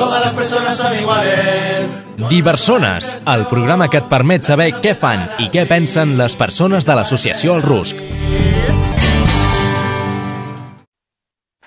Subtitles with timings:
[0.00, 2.04] todas las personas son iguales.
[2.28, 6.96] Diversones, el programa que et permet saber què fan i què pensen les persones de
[6.96, 8.00] l'associació El Rusc.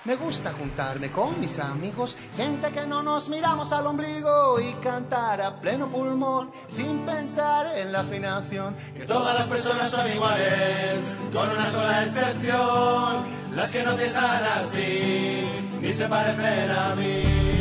[0.04, 5.40] Me gusta juntarme con mis amigos, gente que no nos miramos al ombligo y cantar
[5.40, 8.76] a pleno pulmón sin pensar en la afinación.
[8.96, 13.24] Que todas las personas son iguales, con una sola excepción,
[13.54, 15.48] las que no piensan así,
[15.80, 17.53] ni se parecen a mí.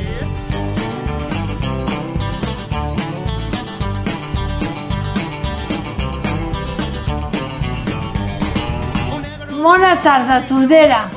[9.63, 11.09] Bona tarda, Tudera.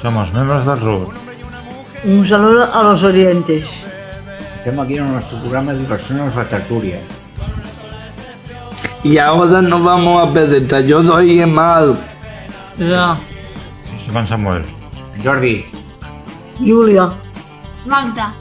[0.00, 1.08] Somos miembros del RUR.
[2.04, 3.68] Un saludo a los orientes.
[4.58, 7.00] Estamos aquí en nuestro programa de Diversiones La Tertulia.
[9.02, 10.84] Y ahora nos vamos a presentar.
[10.84, 11.98] Yo soy Emal.
[12.78, 13.16] Ya.
[13.98, 14.62] Soy Juan Samuel.
[15.24, 15.66] Jordi.
[16.60, 17.12] Julia.
[17.86, 18.32] Magda.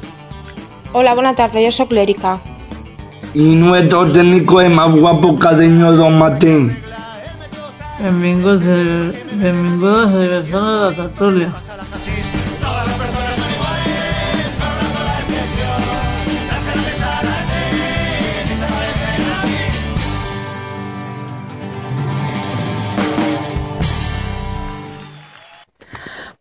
[0.92, 2.40] Hola, bona tarda, jo sóc l'Èrica.
[3.34, 6.83] Y nuestro técnico es más guapo cariño Don Martín.
[8.00, 8.66] Benvinguts,
[9.38, 11.54] benvingudes a Diversiones de Tertúlia.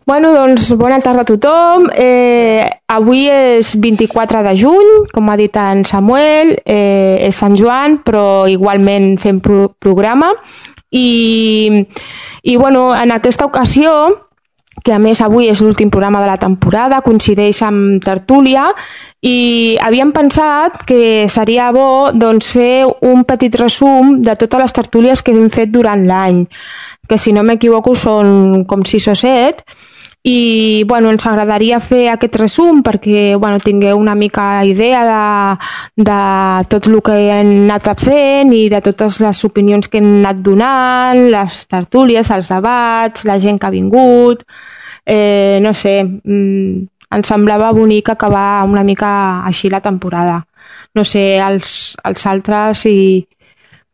[0.05, 1.87] Bueno, doncs bona tarda a tothom.
[1.95, 8.01] Eh, avui és 24 de juny, com ha dit en Samuel, eh, és Sant Joan,
[8.05, 10.33] però igualment fem pro programa.
[10.93, 11.87] I,
[12.43, 13.93] I bueno, en aquesta ocasió,
[14.85, 18.71] que a més avui és l'últim programa de la temporada, coincideix amb Tertúlia,
[19.23, 25.23] i havíem pensat que seria bo doncs, fer un petit resum de totes les tertúlies
[25.23, 26.45] que hem fet durant l'any,
[27.09, 29.65] que si no m'equivoco són com 6 o 7,
[30.23, 36.19] i bueno, ens agradaria fer aquest resum perquè bueno, tingueu una mica idea de, de
[36.71, 41.25] tot el que hem anat fent i de totes les opinions que hem anat donant,
[41.35, 44.47] les tertúlies, els debats, la gent que ha vingut,
[45.07, 46.87] eh, no sé, mm,
[47.19, 50.45] ens semblava bonic acabar una mica així la temporada.
[50.95, 53.27] No sé, els, els altres si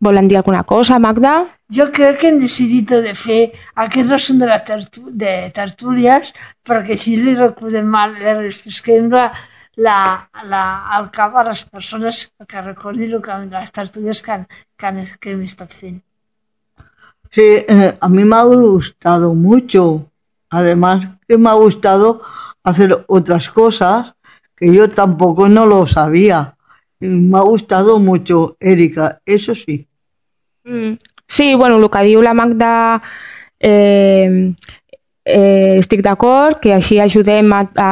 [0.01, 1.58] volen dir alguna cosa, Magda?
[1.77, 3.41] Jo crec que hem decidit de fer
[3.85, 6.33] aquest resum de, la tertu de tertúlies
[6.65, 9.27] perquè així li recordem mal, li refresquem la,
[9.77, 9.99] la,
[10.49, 10.63] la,
[10.97, 14.47] al cap a les persones que recordin lo que, les tertúlies que, han,
[14.79, 16.01] que, han, que hem estat fent.
[17.31, 20.11] Sí, eh, a mí me ha gustado mucho.
[20.51, 22.23] Además, que me ha gustado
[22.65, 24.15] hacer otras cosas
[24.57, 26.57] que yo tampoco no lo sabía.
[27.01, 29.87] Y me ha gustado mucho, Erika, eso sí.
[30.65, 30.95] Mm.
[31.29, 32.73] Sí, bueno, el que diu la Magda
[33.61, 34.55] eh,
[35.29, 37.91] eh, estic d'acord, que així ajudem a, a,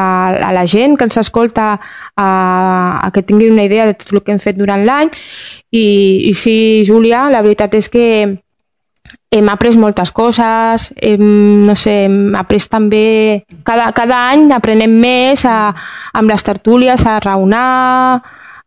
[0.48, 2.28] a la gent que ens escolta a,
[3.04, 5.12] a que tinguin una idea de tot el que hem fet durant l'any.
[5.70, 5.86] I,
[6.30, 6.56] i sí,
[6.88, 8.06] Júlia, la veritat és que
[9.30, 11.26] hem après moltes coses, hem,
[11.68, 13.44] no sé, hem après també...
[13.68, 15.74] Cada, cada any aprenem més a,
[16.16, 18.22] amb les tertúlies a raonar,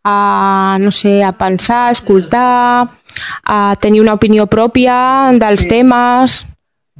[0.05, 2.98] a, no sé, a pensar, a escoltar,
[3.43, 4.95] a tenir una opinió pròpia
[5.39, 5.69] dels sí.
[5.71, 6.39] temes...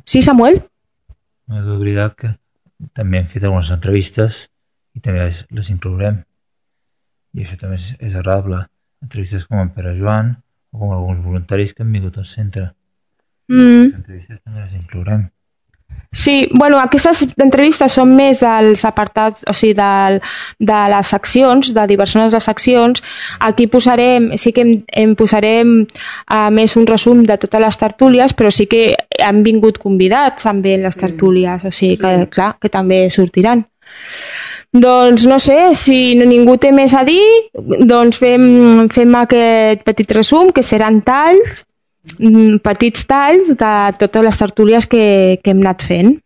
[0.09, 0.61] Sí, Samuel?
[1.49, 2.31] No és veritat que
[2.97, 4.47] també hem fet algunes entrevistes
[4.97, 6.21] i també les, les inclourem.
[7.37, 8.63] I això també és, és agradable.
[9.05, 10.33] Entrevistes com en Pere Joan
[10.73, 12.71] o com alguns voluntaris que han vingut al centre.
[13.49, 13.83] Mm.
[13.89, 15.27] Les entrevistes també les inclourem.
[16.11, 20.17] Sí, bueno, aquestes entrevistes són més dels apartats, o sigui, del,
[20.57, 23.03] de les seccions, de diverses de seccions.
[23.45, 25.75] Aquí posarem, sí que em, em posarem
[26.25, 30.79] a més un resum de totes les tertúlies, però sí que han vingut convidats també
[30.79, 33.67] en les tertúlies, o sigui que, clar, que també sortiran.
[34.73, 37.21] Doncs no sé, si no, ningú té més a dir,
[37.89, 38.43] doncs fem,
[38.93, 41.68] fem aquest petit resum, que seran talls, mm,
[42.63, 46.17] petits talls de totes les tertúlies que, que hem anat fent.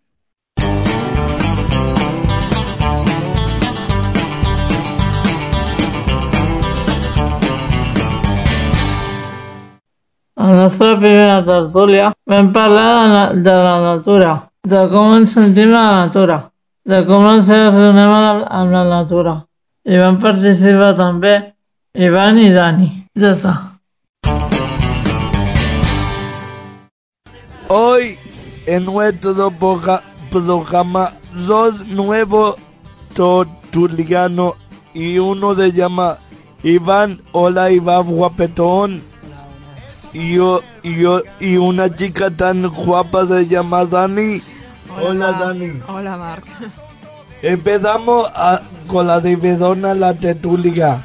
[10.35, 15.71] A la nostra primera tertúlia vam parlar de de la natura, de com ens sentim
[15.71, 16.49] la natura,
[16.85, 19.35] de com ens relacionem amb amb la natura.
[19.85, 21.53] I van participar també
[21.95, 22.89] Ivan i Dani.
[23.15, 23.72] Ja està.
[27.75, 28.19] Hoy
[28.67, 29.49] en nuestro
[30.29, 31.13] programa
[31.47, 32.55] dos nuevos
[33.15, 34.53] tortulianos
[34.93, 36.19] y uno se llama
[36.61, 37.19] Iván.
[37.31, 39.01] Hola Iván guapetón.
[40.13, 44.39] Y yo, y yo, y una chica tan guapa se llama Dani.
[45.01, 45.81] Hola, Dani.
[45.87, 46.45] Hola, Marc.
[47.41, 51.03] Empezamos a- con la de Bedona, la tertulia.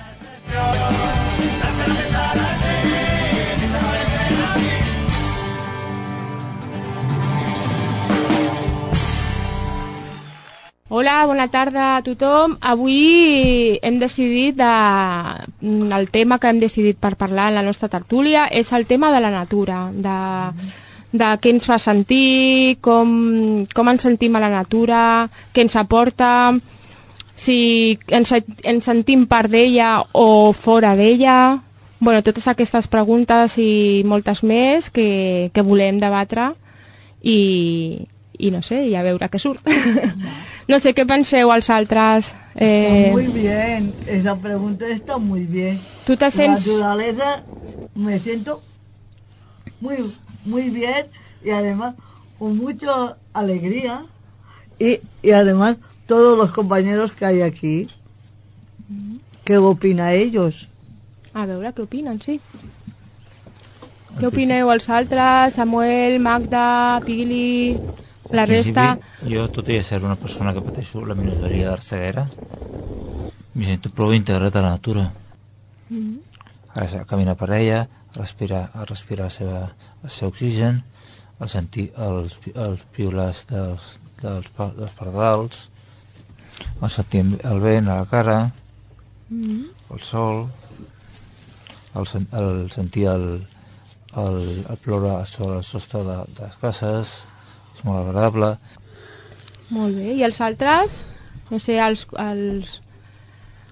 [10.90, 12.55] Hola, bona tarda a tothom.
[12.64, 14.69] Avui hem decidit de...
[15.93, 19.20] el tema que hem decidit per parlar en la nostra tertúlia és el tema de
[19.20, 20.17] la natura, de,
[21.12, 23.12] de què ens fa sentir, com,
[23.69, 26.56] com ens sentim a la natura, què ens aporta,
[27.37, 28.32] si ens,
[28.64, 31.61] ens sentim part d'ella o fora d'ella.
[32.00, 36.55] bueno, totes aquestes preguntes i moltes més que, que volem debatre
[37.20, 38.06] i,
[38.38, 39.69] i no sé, i a veure què surt.
[40.69, 42.35] no sé, què penseu els altres?
[42.55, 45.81] Está Eh, muy bien, esa pregunta está muy bien.
[46.05, 46.67] tu te La sents...
[46.67, 47.44] naturaleza
[47.94, 48.62] me siento
[49.81, 49.97] muy,
[50.44, 51.06] muy bien
[51.44, 51.94] y además
[52.38, 54.05] con mucha alegría
[54.79, 55.76] y, y además
[56.06, 57.87] todos los compañeros que hay aquí.
[59.44, 60.69] ¿Qué opina ellos?
[61.35, 62.41] A veure, què opinen, sí.
[64.19, 65.55] Què opineu els altres?
[65.55, 67.79] Samuel, Magda, Pili,
[68.31, 68.99] la resta?
[69.25, 72.27] jo, tot i ser una persona que pateixo la minoria d'arceguera,
[73.55, 75.09] me sento prou integrat a la natura.
[76.75, 79.63] Ara a caminar per ella, respirar, respirar la seva,
[80.05, 80.83] el seu oxigen,
[81.39, 85.69] a sentir els, els piulars dels, dels, dels pardals,
[86.81, 88.39] a sentir el vent a la cara,
[89.31, 90.49] el sol,
[91.95, 92.07] el,
[92.43, 93.27] el sentir el,
[94.17, 94.39] el,
[94.69, 97.17] el ploure sobre el sostre de, de les cases,
[97.79, 98.57] és molt agradable.
[99.71, 100.13] Molt bé.
[100.19, 101.03] I els altres?
[101.49, 102.73] No sé, els, els,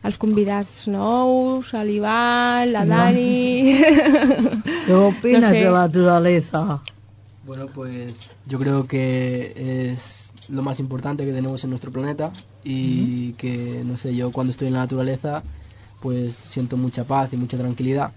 [0.06, 3.82] els convidats nous, l'Ivan, la Dani...
[4.86, 5.64] ¿Qué opinas sé.
[5.64, 6.80] de la naturaleza?
[7.44, 9.52] Bueno, pues yo creo que
[9.90, 12.32] es lo más importante que tenemos en nuestro planeta
[12.64, 15.42] y que, no sé, yo cuando estoy en la naturaleza
[16.00, 18.12] pues siento mucha paz y mucha tranquilidad.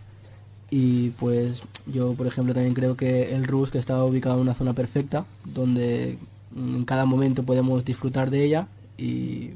[0.71, 4.53] Y pues yo, por ejemplo, también creo que el RUS, que está ubicado en una
[4.53, 6.17] zona perfecta, donde
[6.51, 8.67] mm, en cada momento podemos disfrutar de ella
[8.97, 9.51] y,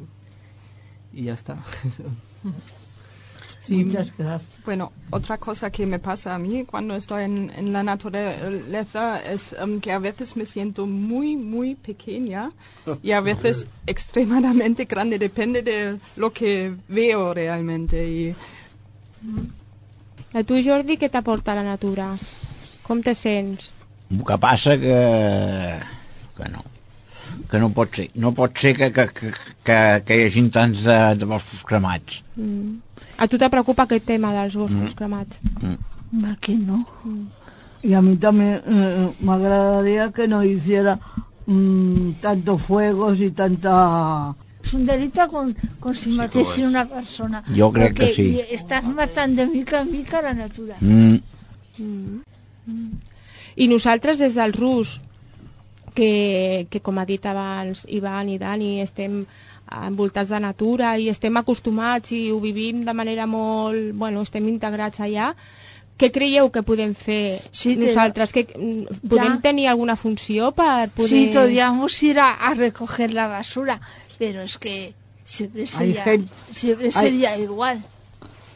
[1.13, 1.63] y ya está.
[3.63, 4.51] Sí, Muchas gracias.
[4.65, 9.53] Bueno, otra cosa que me pasa a mí cuando estoy en, en la naturaleza es
[9.53, 12.51] em, que a veces me siento muy, muy pequeña
[13.01, 18.05] y a veces extremadamente grande, depende de lo que veo realmente.
[18.05, 18.35] Y
[20.33, 22.11] A tu, Jordi, què t'aporta la natura?
[22.83, 23.71] Com te sents?
[24.11, 24.95] El que passa que,
[26.37, 26.63] que no
[27.49, 29.29] que no pot ser no pot ser que, que, que,
[29.65, 32.79] que, que hi hagi tants de, de boscos cremats Mm.
[33.17, 34.95] A tu te preocupa aquest tema dels boscos Mm.
[34.97, 35.37] cremats?
[36.31, 36.79] Aquí no.
[37.83, 40.99] Y a mí también eh, me agradaría que no hiciera
[41.45, 44.35] mm, tantos fuegos y tanta...
[44.63, 47.43] Es un delito con, con si matessin una persona.
[47.55, 48.27] Jo crec que sí.
[48.49, 50.77] estàs matant de mica en mica la natura.
[50.79, 52.21] mm,
[53.55, 54.99] I nosaltres, des del RUS,
[55.93, 59.19] que, que com ha dit abans Ivan i Dani, estem
[59.73, 63.91] envoltats de natura i estem acostumats i ho vivim de manera molt...
[63.93, 65.33] Bueno, estem integrats allà.
[65.97, 68.31] Què creieu que podem fer Sí, nosaltres?
[68.33, 69.41] Que, mm, podem Ja.
[69.41, 71.09] tenir alguna funció per poder...
[71.09, 73.79] Sí, podríamos ir a, a recoger la basura,
[74.17, 74.93] pero es que
[75.23, 77.83] siempre Hay sería, gente- siempre hay- sería igual.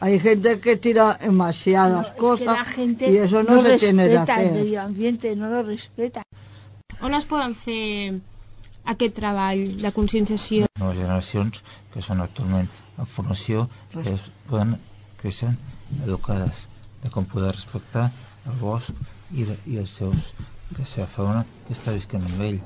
[0.00, 4.04] Hay gente que tira demasiadas Es que cosas la gente y eso no, se tiene
[4.04, 6.22] que respeta el medio ambiente, no lo respeta.
[7.00, 8.14] On es poden fer
[8.84, 10.66] aquest treball de conscienciació?
[10.78, 11.62] noves generacions
[11.92, 14.76] que són actualment en formació que es poden
[15.20, 15.50] créixer
[16.06, 16.66] educades
[17.02, 18.10] de com poder respectar
[18.46, 18.90] el bosc
[19.34, 20.32] i, de, i els seus
[20.78, 22.60] la seva fauna que està visquent amb ell.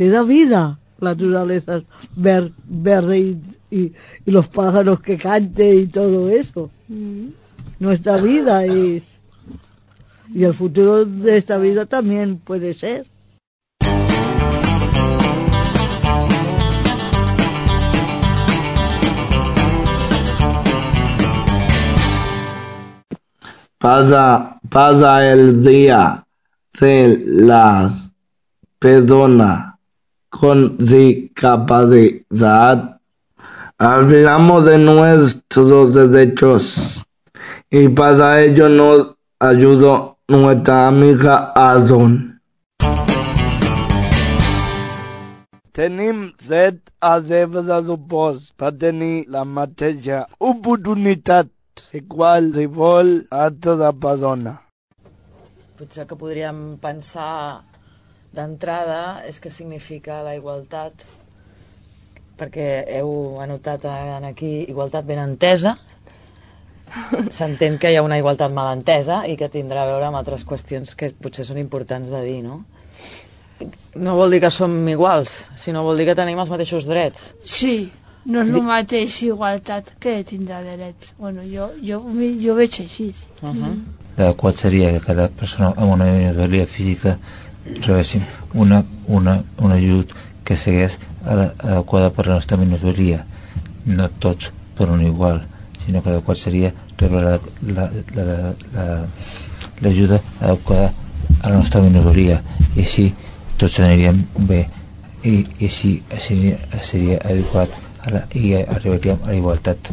[0.00, 1.82] Te da vida la naturaleza,
[2.16, 3.92] ver, verde y, y-
[4.24, 6.70] y los pájaros que canten y todo eso.
[7.78, 9.02] Nuestra vida es...
[10.32, 13.06] Y el futuro de esta vida también puede ser.
[23.76, 26.24] Pasa, pasa el día
[26.80, 28.10] de las
[28.78, 29.69] personas
[30.30, 32.16] con discapacidad.
[33.78, 37.04] Hablamos de nuestros derechos
[37.70, 42.40] y para ello nos ayudó nuestra amiga Azon.
[45.72, 51.46] Tenim set a de pressupost per tenir la mateixa oportunitat
[51.80, 54.58] tots, i qualsevol altra persona.
[55.78, 57.64] Potser que podríem pensar
[58.36, 61.06] d'entrada és que significa la igualtat,
[62.38, 62.68] perquè
[62.98, 65.76] heu anotat en aquí igualtat ben entesa,
[67.30, 70.44] s'entén que hi ha una igualtat mal entesa i que tindrà a veure amb altres
[70.46, 72.62] qüestions que potser són importants de dir, no?
[73.94, 77.32] No vol dir que som iguals, sinó vol dir que tenim els mateixos drets.
[77.44, 77.90] Sí,
[78.30, 81.14] no és el mateix igualtat que tindrà drets.
[81.18, 82.00] Bueno, jo, jo,
[82.40, 83.10] jo veig així.
[83.42, 83.74] Uh -huh.
[84.16, 87.18] L'adequat seria que cada persona amb una minoria física
[87.86, 88.22] rebessin
[88.54, 90.10] una, una, un ajut
[90.44, 90.56] que
[91.36, 93.24] la- adequada per la nostra minoria.
[93.86, 95.46] No tots per un igual,
[95.84, 99.06] sinó que l'adequat seria rebre la- la- la- la- la-
[99.80, 100.92] l'ajuda adequada
[101.42, 102.42] a la nostra minoria
[102.76, 103.14] i així
[103.56, 104.66] tots aniríem bé
[105.24, 107.70] i, i així seria, seria adequat
[108.04, 109.92] a la, i arribaríem a la igualtat,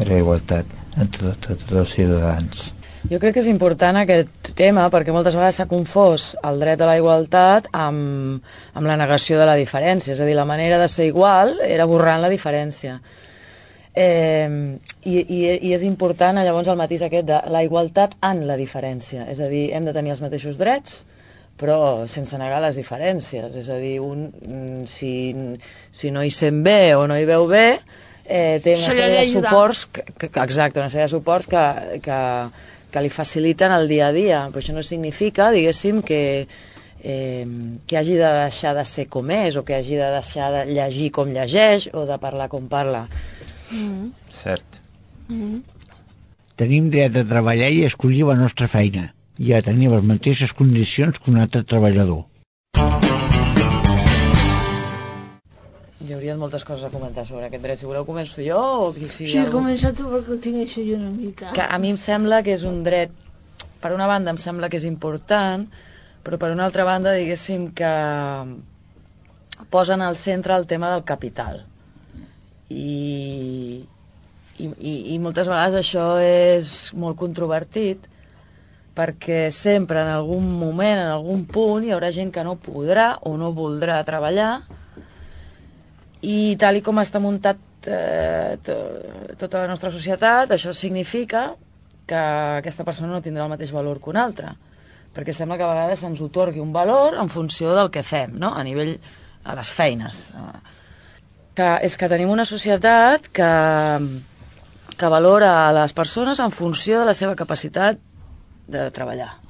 [0.00, 0.66] a la igualtat
[0.96, 2.72] entre tots els ciutadans.
[3.06, 6.88] Jo crec que és important aquest tema perquè moltes vegades s'ha confós el dret a
[6.88, 8.42] la igualtat amb,
[8.74, 10.16] amb la negació de la diferència.
[10.16, 12.96] És a dir, la manera de ser igual era borrant la diferència.
[13.94, 14.50] Eh,
[15.06, 19.28] i, i, I és important llavors el matís aquest de la igualtat en la diferència.
[19.30, 21.04] És a dir, hem de tenir els mateixos drets,
[21.56, 21.78] però
[22.10, 23.54] sense negar les diferències.
[23.54, 25.12] És a dir, un, mm, si,
[25.94, 27.68] si no hi sent bé o no hi veu bé,
[28.26, 31.66] eh, té una sèrie de suports, que, que, exacte, una sèrie de suports que,
[32.02, 32.22] que,
[32.96, 34.40] que li faciliten el dia a dia.
[34.48, 36.20] Però això no significa, diguéssim, que,
[37.04, 37.46] eh,
[37.86, 41.10] que hagi de deixar de ser com és, o que hagi de deixar de llegir
[41.12, 43.04] com llegeix, o de parlar com parla.
[43.70, 44.14] Mm.
[44.32, 44.80] Cert.
[45.28, 45.60] Mm.
[46.56, 51.20] Tenim dret a treballar i escollir la nostra feina i a tenir les mateixes condicions
[51.20, 52.24] que un altre treballador.
[56.06, 57.80] Hi haurien moltes coses a comentar sobre aquest dret.
[57.80, 59.58] Si voleu començo jo o qui sigui Sí, algú?
[59.58, 61.50] comença tu perquè ho tinc això jo una mica.
[61.56, 63.10] que a mi em sembla que és un dret,
[63.80, 65.66] per una banda em sembla que és important,
[66.22, 67.90] però per una altra banda diguéssim que
[69.70, 71.64] posen al centre el tema del capital.
[72.68, 73.84] I,
[74.58, 78.06] i, i, i moltes vegades això és molt controvertit
[78.96, 83.36] perquè sempre en algun moment, en algun punt, hi haurà gent que no podrà o
[83.36, 84.62] no voldrà treballar
[86.22, 88.76] i tal i com està muntat eh, to,
[89.38, 91.50] tota la nostra societat, això significa
[92.06, 92.22] que
[92.62, 94.54] aquesta persona no tindrà el mateix valor que una altra,
[95.14, 98.52] perquè sembla que a vegades ens otorgui un valor en funció del que fem, no?
[98.54, 98.96] a nivell
[99.44, 100.28] a les feines.
[101.56, 103.50] Que és que tenim una societat que,
[104.96, 107.98] que valora les persones en funció de la seva capacitat
[108.68, 109.45] de treballar.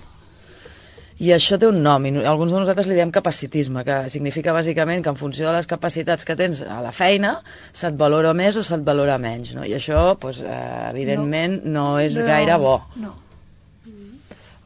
[1.19, 5.01] I això té un nom, i alguns de nosaltres li diem capacitisme, que significa bàsicament
[5.03, 7.39] que en funció de les capacitats que tens a la feina,
[7.73, 9.65] se't valora més o se't valora menys, no?
[9.65, 10.43] I això, doncs,
[10.91, 12.75] evidentment, no, no és No, gaire bo.
[13.01, 13.15] No.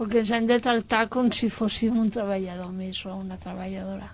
[0.00, 4.09] Perquè ens han de tractar com si fóssim un treballador més o una treballadora.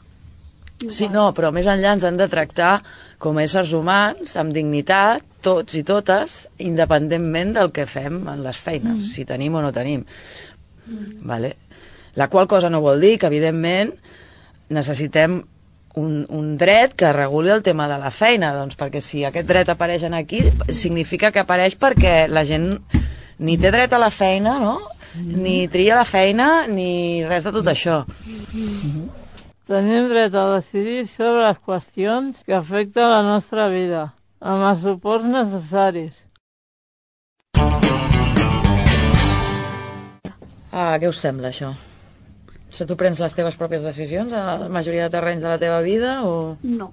[0.92, 2.82] Sí, no, però més enllà ens han de tractar
[3.22, 8.58] com a éssers humans, amb dignitat, tots i totes, independentment del que fem en les
[8.60, 9.06] feines, Mm.
[9.08, 10.04] si tenim o no tenim.
[11.22, 11.56] Vale?
[12.16, 13.92] La qual cosa no vol dir que, evidentment,
[14.72, 15.42] necessitem
[15.96, 19.68] un, un dret que reguli el tema de la feina, doncs perquè si aquest dret
[19.72, 20.42] apareix en aquí,
[20.72, 22.76] significa que apareix perquè la gent
[23.38, 24.78] ni té dret a la feina, no?
[25.16, 28.02] ni tria la feina, ni res de tot això.
[29.66, 35.26] Tenim dret a decidir sobre les qüestions que afecten la nostra vida, amb els suports
[35.26, 36.22] necessaris.
[40.70, 41.72] Ah, què us sembla, això?
[42.70, 45.80] Si tu prens les teves pròpies decisions a la majoria de terrenys de la teva
[45.80, 46.56] vida o...
[46.62, 46.92] No.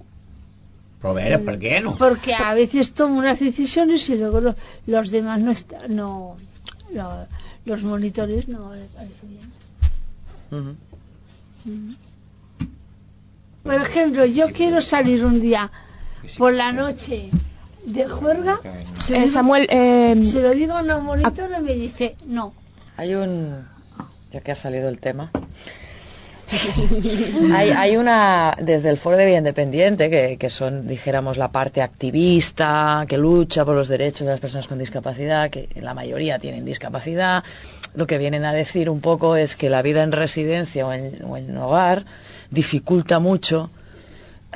[1.00, 1.96] Però a veure, per què no?
[2.00, 4.54] Porque a veces tomo unas decisiones y luego lo-
[4.86, 6.36] los demás no, está- no
[6.94, 7.26] lo-
[7.66, 10.78] los monitores no le parece bien.
[13.62, 15.70] Por ejemplo, yo quiero salir un día
[16.38, 17.30] por la noche
[17.84, 18.60] de juerga.
[19.04, 22.16] Se, lo Eh, digo- Samuel, eh, se lo digo a una monitor y me dice
[22.26, 22.54] no.
[22.96, 23.66] Hay un...
[24.32, 25.30] Ya que ha salido el tema.
[27.52, 31.82] Hay, hay una, desde el Foro de Vida Independiente, que, que son, dijéramos, la parte
[31.82, 36.64] activista, que lucha por los derechos de las personas con discapacidad, que la mayoría tienen
[36.64, 37.44] discapacidad,
[37.94, 41.24] lo que vienen a decir un poco es que la vida en residencia o en,
[41.24, 42.04] o en hogar
[42.50, 43.70] dificulta mucho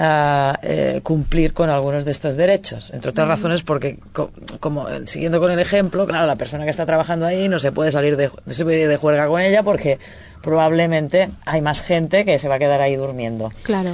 [0.00, 2.90] a eh, cumplir con algunos de estos derechos.
[2.92, 6.70] Entre otras razones porque, co- como eh, siguiendo con el ejemplo, claro, la persona que
[6.70, 9.40] está trabajando ahí no se puede salir de, no se puede ir de juerga con
[9.40, 9.98] ella porque
[10.42, 13.52] probablemente hay más gente que se va a quedar ahí durmiendo.
[13.64, 13.90] Claro.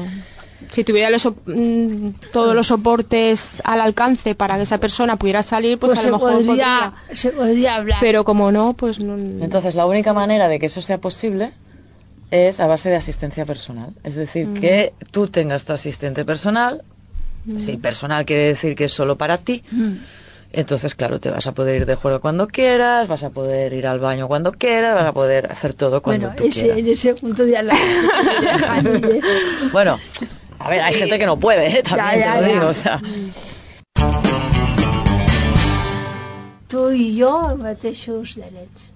[0.71, 5.79] si tuviera los mm, todos los soportes al alcance para que esa persona pudiera salir,
[5.79, 7.17] pues, Pues a se lo mejor podría, podría.
[7.17, 7.99] se podría hablar.
[8.01, 9.15] Pero como no, pues no.
[9.43, 11.53] Entonces, la única manera de que eso sea posible
[12.35, 13.91] es a base de asistencia personal.
[14.03, 14.55] Es decir, Mm.
[14.61, 16.83] que tú tengas tu asistente personal.
[17.45, 17.59] Mm.
[17.61, 19.63] Sí, personal quiere decir que es solo para ti.
[19.71, 19.93] Mm.
[20.53, 23.87] Entonces, claro, te vas a poder ir de juego cuando quieras, vas a poder ir
[23.89, 26.79] al baño cuando quieras, vas a poder hacer todo cuando bueno, tú ese, quieras.
[26.79, 27.75] en ese punto de la
[28.85, 29.21] ¿eh?
[29.73, 29.99] Bueno,
[30.61, 31.83] a ver, hay gente que no puede, ¿eh?
[31.83, 32.69] también Ya, te lo ya, digo, ya.
[32.71, 33.01] o sea.
[36.69, 38.89] Tu i jo els mateixos drets.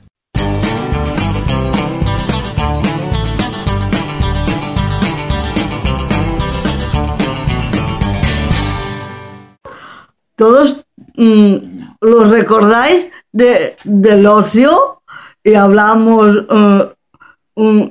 [10.38, 10.84] Todos
[11.16, 11.56] mm,
[12.00, 15.02] los recordáis de, del ocio
[15.42, 16.94] y hablamos eh,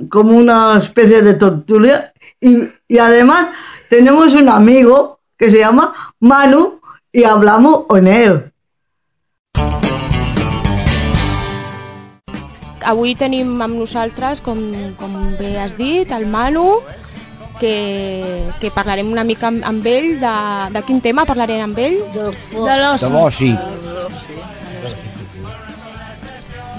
[0.09, 3.49] como una especie de tortulia y, además
[3.89, 6.79] tenemos un amigo que se llama Manu
[7.11, 8.51] y hablamos con él.
[12.87, 14.55] Avui tenim amb nosaltres, com,
[14.95, 16.79] com el Manu,
[17.59, 20.35] que, que parlarem una mica amb, amb ell de,
[20.75, 21.97] de quin tema parlarem amb ell?
[22.13, 23.05] De l'oci.
[23.05, 23.51] De l'oci.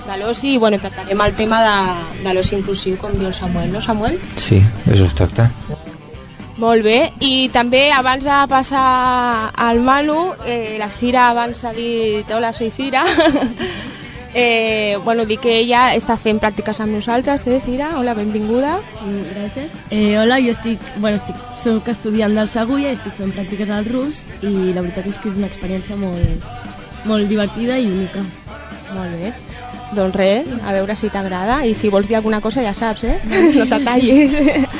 [0.08, 1.76] De l'oci, i bueno, tractarem el tema de,
[2.24, 4.16] de l'oci inclusiu, com diu el Samuel, no Samuel?
[4.40, 5.50] Sí, d'això es tracta.
[6.58, 8.88] Molt bé, i també abans de passar
[9.54, 13.04] al Manu, eh, la Cira abans ha dit hola, soy Cira.
[14.40, 17.90] eh, bueno, dic que ella està fent pràctiques amb nosaltres, eh, Cira?
[17.98, 18.76] Hola, benvinguda.
[19.02, 19.72] Mm, Gràcies.
[19.90, 23.88] Eh, hola, jo estic, bueno, estic, soc estudiant del Segulla i estic fent pràctiques al
[23.88, 26.46] RUS i la veritat és que és una experiència molt,
[27.04, 28.22] molt divertida i única.
[28.94, 29.34] Molt bé.
[29.96, 33.18] Doncs res, a veure si t'agrada i si vols dir alguna cosa ja saps, eh?
[33.58, 34.36] No te tallis.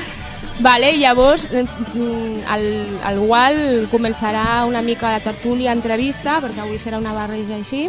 [0.60, 2.66] Vale, llavors el,
[3.06, 7.88] el Gual començarà una mica la tertúlia entrevista, perquè avui serà una barreja així.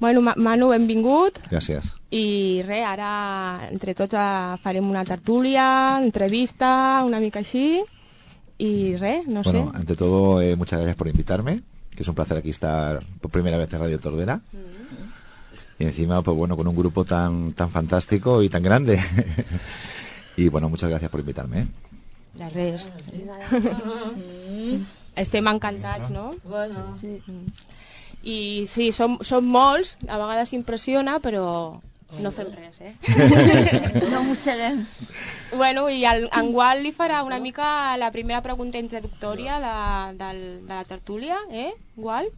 [0.00, 1.38] Bueno, Ma- Manu, benvingut.
[1.50, 1.92] Gràcies.
[2.10, 7.82] I res, ara entre tots eh, farem una tertúlia, entrevista, una mica així.
[8.58, 9.78] Y res, no bueno, sé.
[9.78, 11.62] ante todo, eh, muchas gracias por invitarme,
[11.94, 14.40] que es un placer aquí estar por primera vez en Radio Tordera.
[15.78, 19.00] Y encima, pues bueno, con un grupo tan, tan fantástico y tan grande.
[20.36, 21.60] y bueno, muchas gracias por invitarme.
[21.60, 21.66] ¿eh?
[22.34, 22.90] De res.
[25.16, 26.36] Estem encantats, no?
[26.44, 26.96] Bueno.
[27.02, 27.46] Mm.
[28.22, 31.80] I sí, som, som molts, a vegades impressiona, però
[32.18, 32.94] no fem res, eh?
[34.10, 34.82] No mossegem.
[35.54, 39.74] Bueno, i el, en Gual li farà una mica la primera pregunta introductòria de,
[40.18, 42.28] del, de la tertúlia, eh, Gual?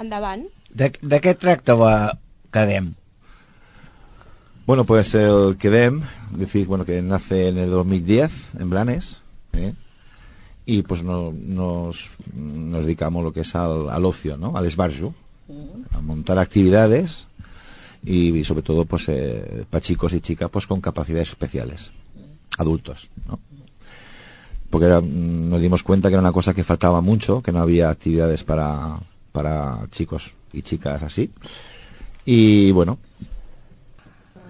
[0.00, 0.46] Endavant.
[0.70, 1.94] De, de què tracta la
[2.50, 2.94] Cadem?
[4.66, 9.20] Bueno, pues el Quedem, decir, bueno, que nace en el 2010 en Blanes,
[9.52, 9.74] ¿eh?
[10.72, 14.56] Y pues no- nos, nos dedicamos lo que es al, al ocio, ¿no?
[14.56, 15.12] Al esbarjo,
[15.96, 17.26] a montar actividades
[18.04, 21.90] y, y sobre todo pues eh, para chicos y chicas pues con capacidades especiales,
[22.56, 23.40] adultos, ¿no?
[24.70, 27.58] Porque era- mm, nos dimos cuenta que era una cosa que faltaba mucho, que no
[27.60, 28.96] había actividades para,
[29.32, 31.30] para chicos y chicas así.
[32.24, 32.98] Y bueno,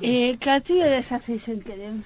[0.03, 2.03] Eh, ¿Qué actividades hacéis en Quedem?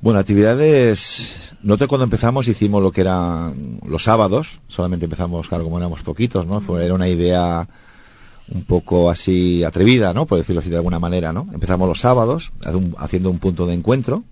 [0.00, 1.52] Bueno, actividades.
[1.62, 4.60] Nosotros cuando empezamos hicimos lo que eran los sábados.
[4.68, 6.60] Solamente empezamos, claro, como éramos poquitos, ¿no?
[6.60, 7.68] Fue, era una idea
[8.50, 10.24] un poco así atrevida, ¿no?
[10.26, 11.48] Por decirlo así de alguna manera, ¿no?
[11.52, 12.52] Empezamos los sábados
[12.98, 14.22] haciendo un punto de encuentro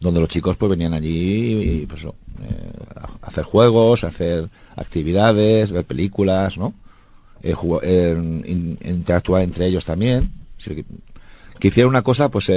[0.00, 2.08] donde los chicos pues venían allí y pues eh,
[3.22, 6.72] hacer juegos, hacer actividades, ver películas, ¿no?
[7.42, 8.14] Eh, jugo- eh,
[8.46, 10.30] in- interactuar entre ellos también.
[10.56, 10.84] Que,
[11.58, 12.48] que una cosa pues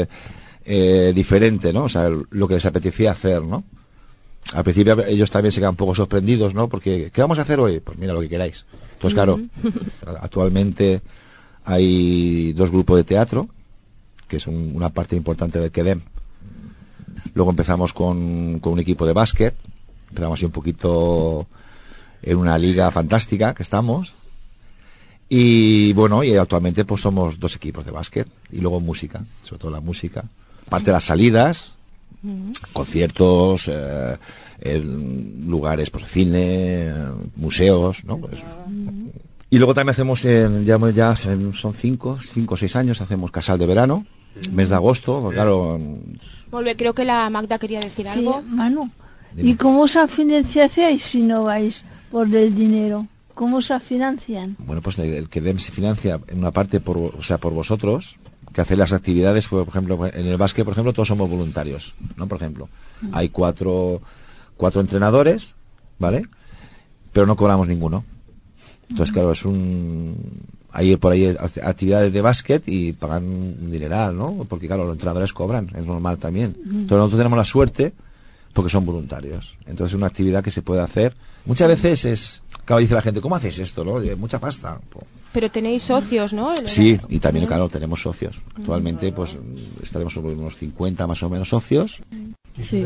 [0.66, 1.86] eh, diferente, ¿no?
[1.86, 3.64] O sea, lo que les apetecía hacer, ¿no?
[4.54, 6.68] Al principio ellos también se quedan un poco sorprendidos, ¿no?
[6.68, 7.80] Porque, ¿qué vamos a hacer hoy?
[7.80, 8.66] Pues mira, lo que queráis.
[8.94, 9.40] Entonces, claro,
[10.22, 11.02] actualmente
[11.64, 13.50] hay dos grupos de teatro,
[14.28, 16.02] que es un- una parte importante del QEDEM.
[17.34, 19.56] Luego empezamos con, con un equipo de básquet,
[20.10, 21.48] empezamos así un poquito
[22.24, 24.14] en una liga fantástica que estamos.
[25.30, 29.72] Y bueno, y actualmente pues somos dos equipos de básquet y luego música, sobre todo
[29.72, 30.26] la música.
[30.72, 31.76] Aparte de las salidas,
[32.72, 34.16] conciertos, eh,
[34.62, 36.94] en lugares, pues cine,
[37.36, 38.18] museos, ¿no?
[38.18, 38.40] Pues,
[39.50, 43.60] y luego también hacemos, en, ya, ya son cinco, cinco o seis años, hacemos casal
[43.60, 44.06] de verano,
[44.54, 45.78] mes de agosto, pues claro,
[46.64, 48.42] bé, creo que la Magda quería decir Sí, algo.
[48.42, 48.90] Manu.
[49.36, 53.08] ¿Y cómo os financiáis si no vais por el dinero?
[53.34, 54.56] ¿Cómo se financian?
[54.60, 57.52] bueno, pues el, el que DEM se financia en una parte por, o sea, por
[57.54, 58.16] vosotros,
[58.54, 62.28] que hace las actividades, por ejemplo, en el básquet, por ejemplo, todos somos voluntarios, ¿no?
[62.28, 62.68] Por ejemplo,
[63.12, 64.02] hay cuatro,
[64.58, 65.56] cuatro entrenadores,
[66.00, 66.26] ¿vale?
[67.14, 68.04] Pero no cobramos ninguno.
[68.90, 70.16] Entonces, claro, es un...
[70.74, 74.46] Hay por ahí act- actividades de básquet y pagan un dineral, ¿no?
[74.48, 76.56] Porque, claro, los entrenadores cobran, es normal también.
[76.66, 77.94] Entonces, nosotros tenemos la suerte
[78.54, 79.58] porque son voluntarios.
[79.66, 81.16] Entonces, es una actividad que se puede hacer.
[81.46, 82.42] Muchas veces es...
[82.66, 83.96] Claro, dice la gente, ¿cómo haces esto, no?
[84.18, 84.80] Mucha pasta.
[84.90, 86.54] Pues, Pero tenéis socios, ¿no?
[86.66, 88.42] Sí, y también, claro, tenemos socios.
[88.58, 89.38] Actualmente, pues
[89.82, 92.02] estaremos sobre unos 50 más o menos socios.
[92.60, 92.86] Sí.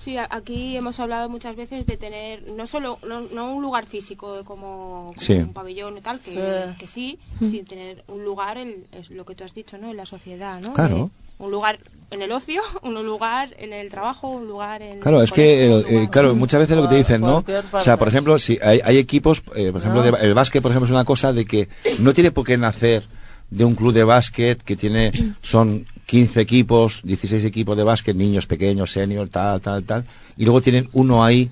[0.00, 4.44] Sí, aquí hemos hablado muchas veces de tener no solo no, no un lugar físico
[4.44, 5.32] como, como Sí.
[5.34, 6.76] un pabellón y tal, que Sí.
[6.78, 9.90] que sí, sí, tener un lugar, en, es lo que tú has dicho, ¿no?
[9.90, 10.72] En la sociedad, ¿no?
[10.72, 11.10] Claro.
[11.10, 11.78] De- un lugar
[12.10, 15.84] en el ocio, un lugar en el trabajo, un lugar en Claro, es que, eh,
[15.88, 17.44] eh, claro, muchas veces lo que te dicen, ¿no?
[17.72, 20.12] O sea, por ejemplo, si hay, hay equipos, eh, por ejemplo, No.
[20.18, 23.02] de- el básquet, por ejemplo, es una cosa de que no tiene por qué nacer
[23.50, 28.46] de un club de básquet que tiene, son 15 equipos, 16 equipos de básquet, niños
[28.46, 30.04] pequeños, senior, tal, tal, tal,
[30.36, 31.50] y luego tienen uno ahí,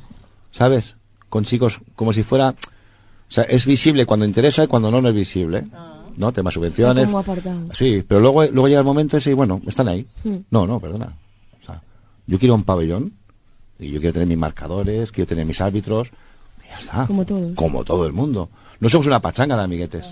[0.51, 0.97] ¿sabes?
[1.29, 5.09] Con chicos como si fuera, o sea, es visible cuando interesa y cuando no, no
[5.09, 6.00] es visible, ¿no?
[6.33, 7.07] Temas subvenciones.
[7.07, 7.61] Como apartado.
[7.73, 10.07] Sí, pero luego, luego llega el momento ese y bueno, están ahí.
[10.25, 10.37] Mm.
[10.51, 11.13] No, no, perdona.
[11.63, 11.83] O sea,
[12.27, 13.13] yo quiero un pabellón
[13.79, 16.09] y yo quiero tener mis marcadores, quiero tener mis árbitros.
[16.65, 17.07] Y ya está.
[17.07, 17.55] Como todos.
[17.55, 18.49] Como todo el mundo.
[18.81, 20.07] No somos una pachanga de amiguetes.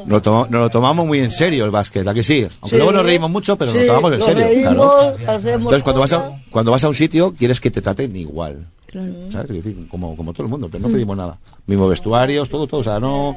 [0.00, 2.42] Nos lo, toma- nos lo tomamos muy en serio el básquet, ¿a que sí?
[2.60, 2.76] Aunque Sí.
[2.76, 4.44] luego nos reímos mucho, pero nos lo tomamos en nos serio.
[4.44, 5.16] reímos, claro.
[5.18, 8.66] Entonces, cuando vas, a, cuando vas a un sitio, quieres que te traten igual.
[8.86, 9.12] Claro.
[9.30, 9.50] ¿Sabes?
[9.50, 10.92] Es decir, como, como todo el mundo, no Mm.
[10.92, 11.38] pedimos nada.
[11.66, 12.80] Mismo vestuarios, todo, todo.
[12.80, 13.36] O sea, no,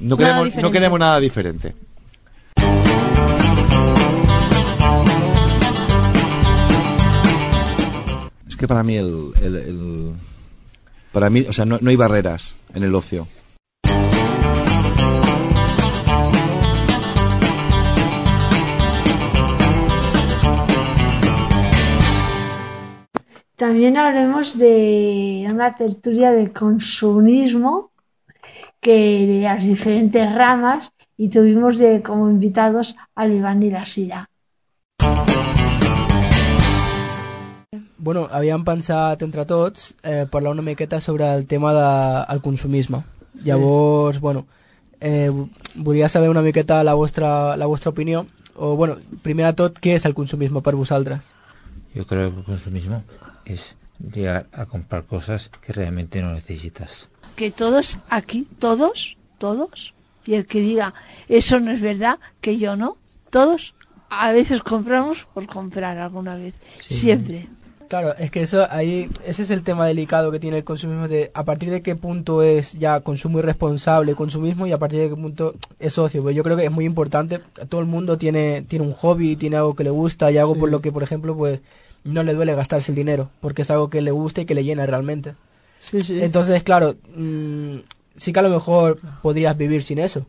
[0.00, 0.72] no, Nada queremos, no diferente.
[0.72, 1.74] queremos nada diferente.
[8.48, 10.12] Es que para mí el, el- el-
[11.12, 13.28] para mí, o sea, no, no hay barreras en el ocio.
[23.56, 27.91] También hablemos de una tertulia de consumismo
[28.82, 34.28] que de las diferentes ramas y tuvimos de como invitados a Iván y la Sira.
[37.96, 43.04] Bueno, havíem pensat entre tots eh, parlar una miqueta sobre el tema del consumisme.
[43.44, 44.46] Llavors, bueno,
[45.00, 45.30] eh,
[45.76, 48.26] volia saber una miqueta la vostra, la vostra opinió.
[48.56, 51.36] O, bueno, primer de tot, què és el consumisme per vosaltres?
[51.94, 53.04] Yo creo que el consumismo
[53.44, 57.11] es llegar a comprar cosas que realmente no necesitas.
[57.42, 60.94] Que todos aquí, todos, todos, y el que diga
[61.28, 62.98] eso no es verdad, que yo no,
[63.30, 63.74] todos
[64.10, 66.94] a veces compramos por comprar alguna vez, Sí.
[66.94, 67.48] siempre.
[67.88, 71.32] Claro, es que eso ahí, ese es el tema delicado que tiene el consumismo de
[71.34, 75.16] a partir de qué punto es ya consumo irresponsable, consumismo y a partir de qué
[75.16, 76.22] punto es ocio.
[76.22, 79.56] Pues yo creo que es muy importante, todo el mundo tiene, tiene un hobby, tiene
[79.56, 81.58] algo que le gusta y algo por lo que, por ejemplo, pues
[82.04, 84.62] no le duele gastarse el dinero, porque es algo que le gusta y que le
[84.62, 85.34] llena realmente.
[85.90, 86.22] Sí, sí.
[86.22, 87.78] Entonces, claro, mm,
[88.16, 90.26] sí que a lo mejor podrías vivir sin eso,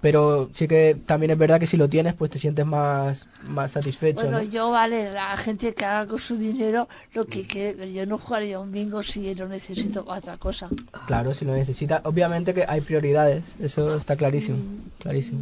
[0.00, 3.72] pero sí que también es verdad que si lo tienes, pues te sientes más, más
[3.72, 4.22] satisfecho.
[4.22, 4.42] Bueno, ¿no?
[4.44, 8.18] yo vale, la gente que haga con su dinero lo que quiere, pero yo no
[8.18, 10.70] jugaría un bingo si lo necesito para otra cosa.
[11.06, 12.00] Claro, si lo necesita.
[12.04, 14.58] Obviamente que hay prioridades, eso está clarísimo,
[14.98, 15.40] clarísimo.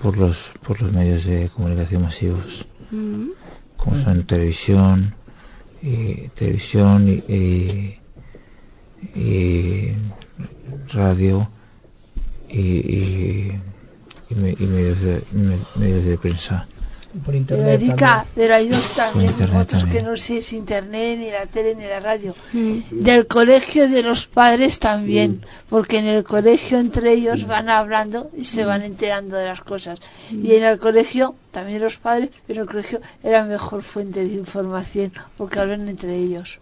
[0.00, 2.66] Por los, por los medios de comunicación masivos,
[3.76, 5.14] como son televisión,
[5.82, 7.98] y televisión y, y-
[9.14, 9.88] y
[10.92, 11.48] radio
[12.48, 13.58] y, y-
[14.30, 16.66] y me- y medios, de, me- medios de prensa.
[17.12, 18.26] Por Pero internet Erika, también.
[18.34, 19.90] pero hay dos también, otros también.
[19.90, 22.34] que no sé si es internet, ni la tele, ni la radio.
[22.90, 28.44] Del colegio de los padres también, porque en el colegio entre ellos van hablando y
[28.44, 29.98] se van enterando de las cosas.
[30.30, 35.12] Y en el colegio, también los padres, pero el colegio era mejor fuente de información,
[35.36, 36.58] porque hablan entre ellos.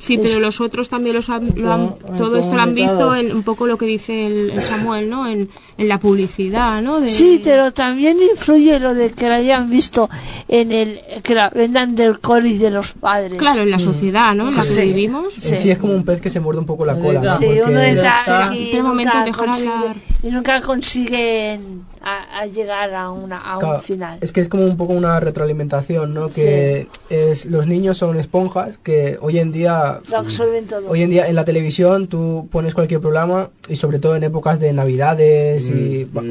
[0.00, 3.14] Sí, Es- pero los otros también los han, lo han- todo esto lo han visto
[3.14, 5.26] en un poco lo que dice el, el Samuel, ¿no?
[5.28, 7.00] En, en la publicidad, ¿no?
[7.00, 10.10] De- Sí, pero también influye lo de que la hayan visto
[10.48, 13.38] en el que la vendan del cole y de los padres.
[13.38, 14.48] Claro, en la sociedad, ¿no?
[14.48, 14.80] En la que Sí.
[14.82, 15.26] vivimos.
[15.38, 17.38] Sí es como un pez que se muerde un poco la cola.
[17.38, 19.96] Sí, uno está- y nunca consigue- hablar.
[20.22, 24.18] y nunca consiguen a, a llegar a, una, a Claro, un final.
[24.20, 26.28] Es que es como un poco una retroalimentación, ¿no?
[26.28, 30.88] Que es los niños son esponjas que hoy en día Lo absorben todo.
[30.88, 34.58] hoy en día en la televisión tú pones cualquier programa y sobre todo en épocas
[34.60, 36.22] de navidades y bah,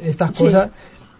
[0.00, 0.44] estas Sí.
[0.44, 0.70] cosas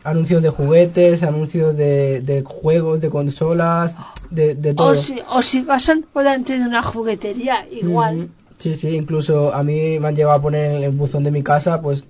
[0.04, 3.94] anuncios de juguetes, anuncios de, de juegos, de consolas,
[4.30, 4.88] de, de todo.
[4.88, 8.28] o, si, o si pasan por delante de una juguetería, igual.
[8.58, 11.42] Sí, sí, incluso a mí me han llegado a poner en el buzón de mi
[11.42, 12.04] casa, pues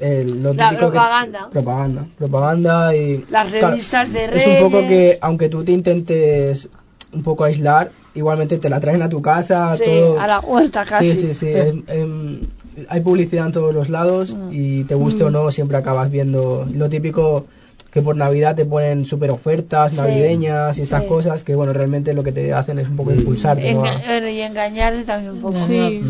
[0.00, 1.48] el, lo La que- propaganda.
[1.50, 2.06] propaganda.
[2.18, 3.24] Propaganda y...
[3.30, 6.68] Las claro, revistas de Es un poco que, aunque tú te intentes
[7.12, 10.20] un poco aislar, igualmente te la traen a tu casa, Sí, todo...
[10.20, 11.10] a la huerta casi.
[11.12, 11.48] Sí, sí, sí.
[11.48, 12.40] es- em,
[12.88, 15.32] hay publicidad en todos los lados y te guste o Mm.
[15.32, 17.46] no, siempre acabas viendo lo típico
[17.92, 21.08] que por Navidad te ponen super ofertas Sí, navideñas y estas sí.
[21.08, 23.72] cosas que, bueno, realmente lo que te hacen es un poco impulsarte.
[23.72, 25.64] Enga- y engañarte también un poco.
[25.68, 26.02] Sí.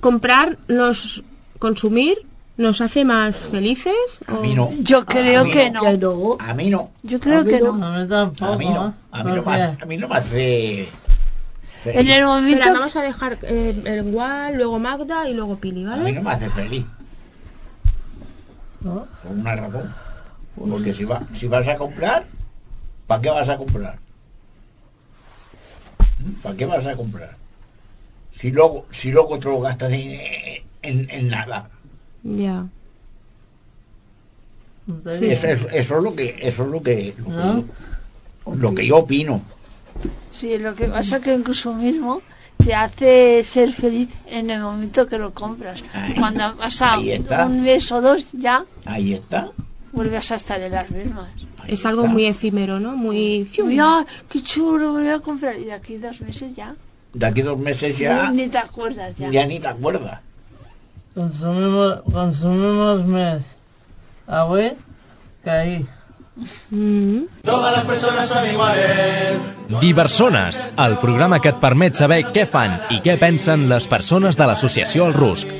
[0.00, 1.22] Comprar nos
[1.58, 2.16] consumir
[2.58, 3.94] nos hace más felices.
[4.26, 4.70] A mí no.
[4.80, 5.80] Yo creo que no.
[5.96, 6.36] no.
[6.40, 6.90] A mí no.
[7.02, 7.72] Yo creo que no.
[7.84, 8.52] A mí tampoco.
[8.52, 8.94] A mí no.
[9.12, 9.82] A mí no, ¿Por me, qué?
[9.82, 10.88] a mí no me hace...
[11.84, 15.84] En el momento- Espera, vamos a dejar eh, el Gual, luego Magda y luego Pili,
[15.86, 16.12] A mí ¿vale?
[16.12, 16.84] no me hace feliz.
[18.82, 19.94] Por una razón.
[20.56, 22.24] Porque si, va, si vas a comprar,
[23.06, 23.98] ¿para qué vas a comprar?
[26.24, 26.30] ¿Mm?
[26.42, 27.36] ¿Para qué vas a comprar?
[28.38, 30.20] Si luego, si luego te lo gastas en,
[30.82, 31.70] en- en nada.
[32.22, 32.66] Ya.
[35.04, 38.96] Eso, es, eso es lo que, eso es lo que, lo que, lo que yo
[38.98, 39.42] opino.
[40.32, 42.22] Sí, lo que pasa que el consumismo
[42.56, 45.82] te hace ser feliz en el momento que lo compras.
[46.18, 47.46] Cuando ha pasado ahí está.
[47.46, 49.50] un mes o dos, ya Ahí está.
[49.92, 51.28] vuelves a estar en las mismas.
[51.66, 52.96] Es algo muy efímero, ¿no?
[52.96, 53.46] Muy...
[53.62, 55.58] Uy, ah, qué chulo, voy a comprar.
[55.58, 56.74] Y de aquí dos meses ya.
[57.12, 59.30] De aquí dos meses ya, Ni, ni te acuerdas ya.
[59.30, 60.20] ya ni te acuerdas.
[61.18, 63.46] Consumimos, consumimos més
[64.30, 64.68] avui
[65.42, 65.86] que ahir.
[67.42, 69.48] Todas las personas son iguales.
[69.80, 74.46] Diversones, el programa que et permet saber què fan i què pensen les persones de
[74.46, 75.50] l'associació El Rusc.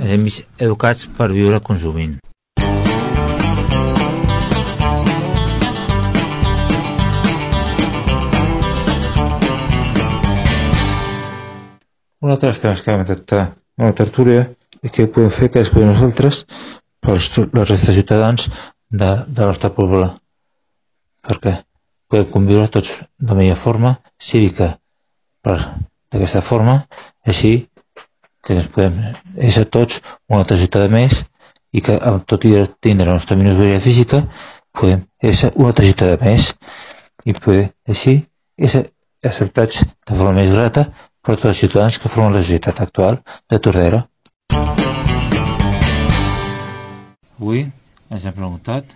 [0.00, 0.24] Estem
[0.56, 2.16] educats per viure consumint.
[12.26, 13.42] Un altre dels temes que vam tractar
[13.78, 14.40] en la tertúlia
[14.82, 16.40] és què podem fer cadascú de nosaltres
[17.06, 18.48] pels la resta de ciutadans
[18.90, 20.08] de, del nostre poble.
[21.22, 21.52] Perquè
[22.10, 24.72] podem conviure tots de la millor forma cívica
[25.38, 26.76] per d'aquesta forma,
[27.22, 27.54] així
[28.42, 28.98] que ens podem
[29.46, 31.22] ésser tots una altra ciutat més
[31.70, 34.24] i que tot i tindre la nostra minoria física
[34.74, 36.56] podem ésser una altra ciutat més
[37.22, 38.18] i poder així
[38.58, 38.88] ésser
[39.22, 40.90] acceptats de forma més grata
[41.26, 43.16] per tots els ciutadans que formen la societat actual
[43.50, 44.04] de Tordera.
[47.36, 47.64] Avui
[48.14, 48.92] ens hem preguntat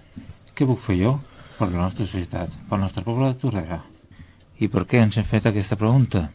[0.54, 1.16] què puc fer jo
[1.56, 3.80] per la nostra societat, pel nostre poble de Tordera.
[4.62, 6.28] I per què ens hem fet aquesta pregunta?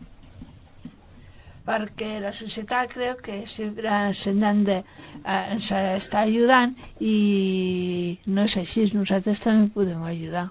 [1.66, 4.26] Perquè la societat creu que sempre ens,
[4.68, 4.82] de,
[5.24, 10.50] eh, ens està ajudant i no és així, nosaltres també podem ajudar.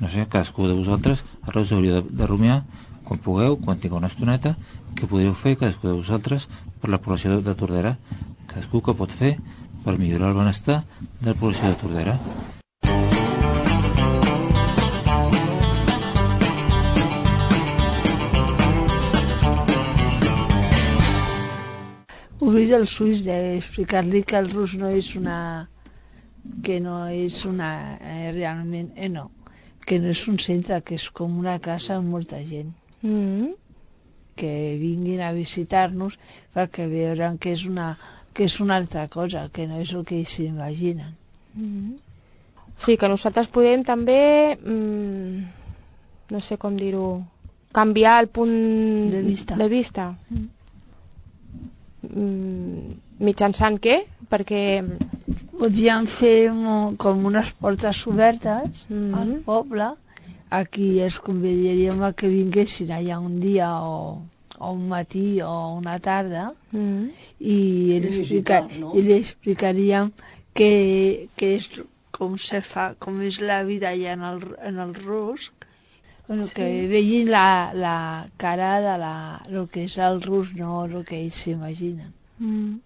[0.00, 2.62] no sé, cadascú de vosaltres ara us hauríeu de, de rumiar
[3.10, 4.52] quan pugueu, quan tingueu una estoneta
[4.94, 6.44] què podríeu fer cadascú de vosaltres
[6.78, 7.96] per la població de Tordera.
[8.46, 9.32] Cadascú que pot fer
[9.82, 10.76] per millorar el benestar
[11.18, 12.14] de la població de Tordera.
[22.38, 25.40] Obrir els ulls d'explicar-li que el rus no és una
[26.62, 29.32] que no és una eh, realment eh, no
[29.82, 32.70] que no és un centre, que és com una casa amb molta gent
[33.02, 33.54] Mm.
[34.36, 36.14] que vinguin a visitar-nos
[36.54, 37.98] perquè veuran que és una
[38.32, 41.12] que és una altra cosa, que no és el que s'imaginen.
[41.54, 41.96] Mm.
[42.78, 45.42] Sí, que nosaltres podem també, mm,
[46.30, 47.22] no sé com dir-ho,
[47.72, 49.56] canviar el punt De vista.
[49.56, 50.14] De vista.
[52.02, 54.04] Mm, mitjançant què?
[54.30, 54.62] Perquè...
[55.60, 56.48] Podríem fer
[56.96, 59.14] com unes portes obertes Mhm.
[59.14, 59.90] al poble.
[60.50, 64.22] Aquí els convidaríem a que vinguessin allà un dia o,
[64.58, 67.08] o un matí o una tarda Mm.
[67.40, 67.54] i,
[67.96, 68.92] I li explica, no?
[68.94, 70.12] i li explicaríem
[70.54, 71.64] que, que és,
[72.14, 75.52] com se fa, com és la vida allà en el, en el rusc,
[76.28, 76.54] bueno, Sí.
[76.54, 79.14] que vegin la, la cara de la,
[79.50, 82.12] el que és el rus, no el que ells s'imaginen.
[82.38, 82.78] Mm.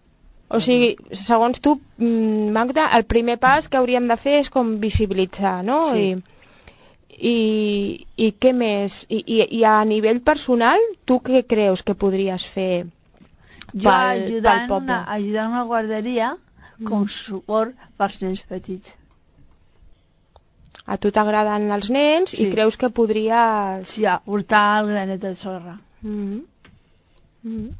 [0.48, 4.78] O sigui, segons tu, mm, Magda, el primer pas que hauríem de fer és com
[4.80, 5.90] visibilitzar, no?
[5.92, 6.14] Sí.
[6.16, 6.33] I,
[7.18, 9.04] i, I què més?
[9.08, 12.86] I, i, I a nivell personal, tu què creus que podries fer
[13.74, 14.84] Jo pel, ajudant, pel poble?
[14.84, 16.36] una, ajudant una guarderia
[16.84, 18.96] com suport pels nens petits.
[20.86, 22.50] A tu t'agraden els nens i Sí.
[22.50, 23.88] creus que podries...
[23.88, 25.78] Sí, portar el granet de sorra.
[26.02, 26.42] Mm
[27.44, 27.70] -hmm.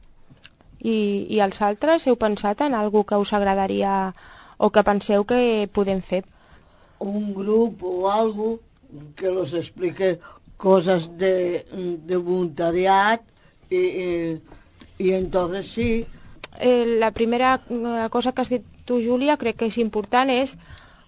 [0.80, 4.12] I, I els altres heu pensat en algú que us agradaria
[4.58, 6.24] o que penseu que podem fer?
[6.98, 8.60] Un grup o algo
[9.16, 10.18] que los explique
[10.56, 11.66] cosas de,
[12.06, 13.20] de voluntariat
[13.70, 14.42] y, y,
[14.98, 16.06] y entonces sí,
[16.60, 20.54] eh, la primera eh, cosa que has dit tu, Júlia, crec que és important, és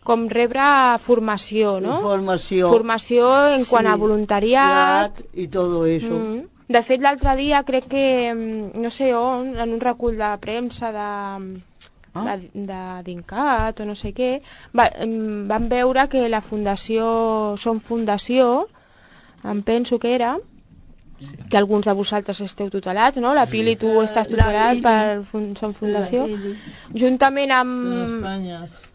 [0.07, 0.65] com rebre
[1.03, 1.99] formació, no?
[2.01, 2.71] Formació.
[2.73, 3.71] Formació en Sí.
[3.71, 5.21] quant a voluntariat.
[5.35, 6.15] Y todo eso.
[6.15, 6.43] Mm.
[6.69, 10.91] De fet, l'altre dia crec que, mm, no sé on, en un recull de premsa
[10.91, 11.61] de,
[12.17, 12.37] Ah.
[12.37, 14.37] de, de d'Incat o no sé què,
[14.77, 14.89] va,
[15.53, 17.07] van veure que la Fundació
[17.61, 18.67] Som Fundació,
[19.45, 20.37] em penso que era,
[21.51, 23.33] que alguns de vosaltres esteu tutelats, no?
[23.35, 26.27] La Pili, tu estàs tutelat per fun Som Fundació.
[26.93, 28.27] Juntament amb,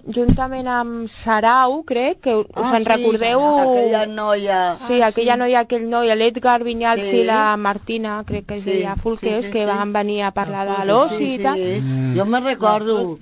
[0.06, 3.42] juntament amb Sarau, crec, que us Ah, en sí, recordeu...
[3.60, 4.76] aquella noia.
[4.80, 5.40] Sí, Ah, aquella sí.
[5.40, 7.22] noia, aquell noi, l'Edgar Vinyals Sí.
[7.22, 9.66] i la Martina, crec que es Sí, deia Fulques, sí, sí, que sí.
[9.66, 11.56] van venir a parlar de Sí, l'oci sí, i tal.
[11.58, 12.14] sí.
[12.18, 13.18] Jo me recordo.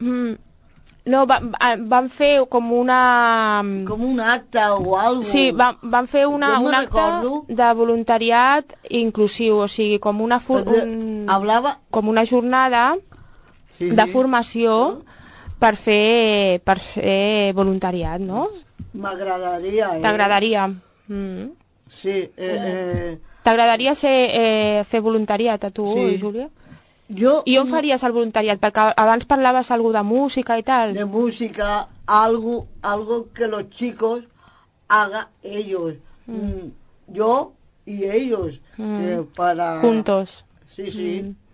[0.00, 0.32] Mm.
[1.08, 1.52] No, van,
[1.88, 3.62] van fer com una...
[3.88, 5.22] Com un acte o algo.
[5.24, 7.44] Sí, van, van fer una, un acte recordo.
[7.48, 11.78] de voluntariat inclusiu, o sigui, com una, fu- un, Hablava...
[11.90, 12.94] com una jornada
[13.78, 14.10] Sí, de sí.
[15.58, 18.48] Per fer, per fer voluntariat, no?
[18.94, 20.02] M'agradaria, eh?
[20.02, 20.68] T'agradaria.
[21.08, 21.48] Mm.
[21.88, 26.18] Sí, eh, eh, T'agradaria ser, eh, fer voluntariat a tu, Sí.
[26.20, 26.48] Júlia?
[27.08, 27.42] Jo...
[27.46, 28.58] I on faries el voluntariat?
[28.60, 30.92] Perquè abans parlaves algú de música i tal.
[30.94, 34.24] de música, algo, algo que los chicos
[34.88, 35.94] hagan ellos.
[36.26, 36.68] Mm,
[37.08, 37.52] Yo
[37.86, 38.60] y ellos.
[38.76, 39.00] Mm.
[39.00, 39.80] eh, para...
[39.80, 40.44] Juntos.
[40.74, 41.22] Sí, sí.
[41.24, 41.47] Mm.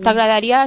[0.00, 0.62] T'agradaria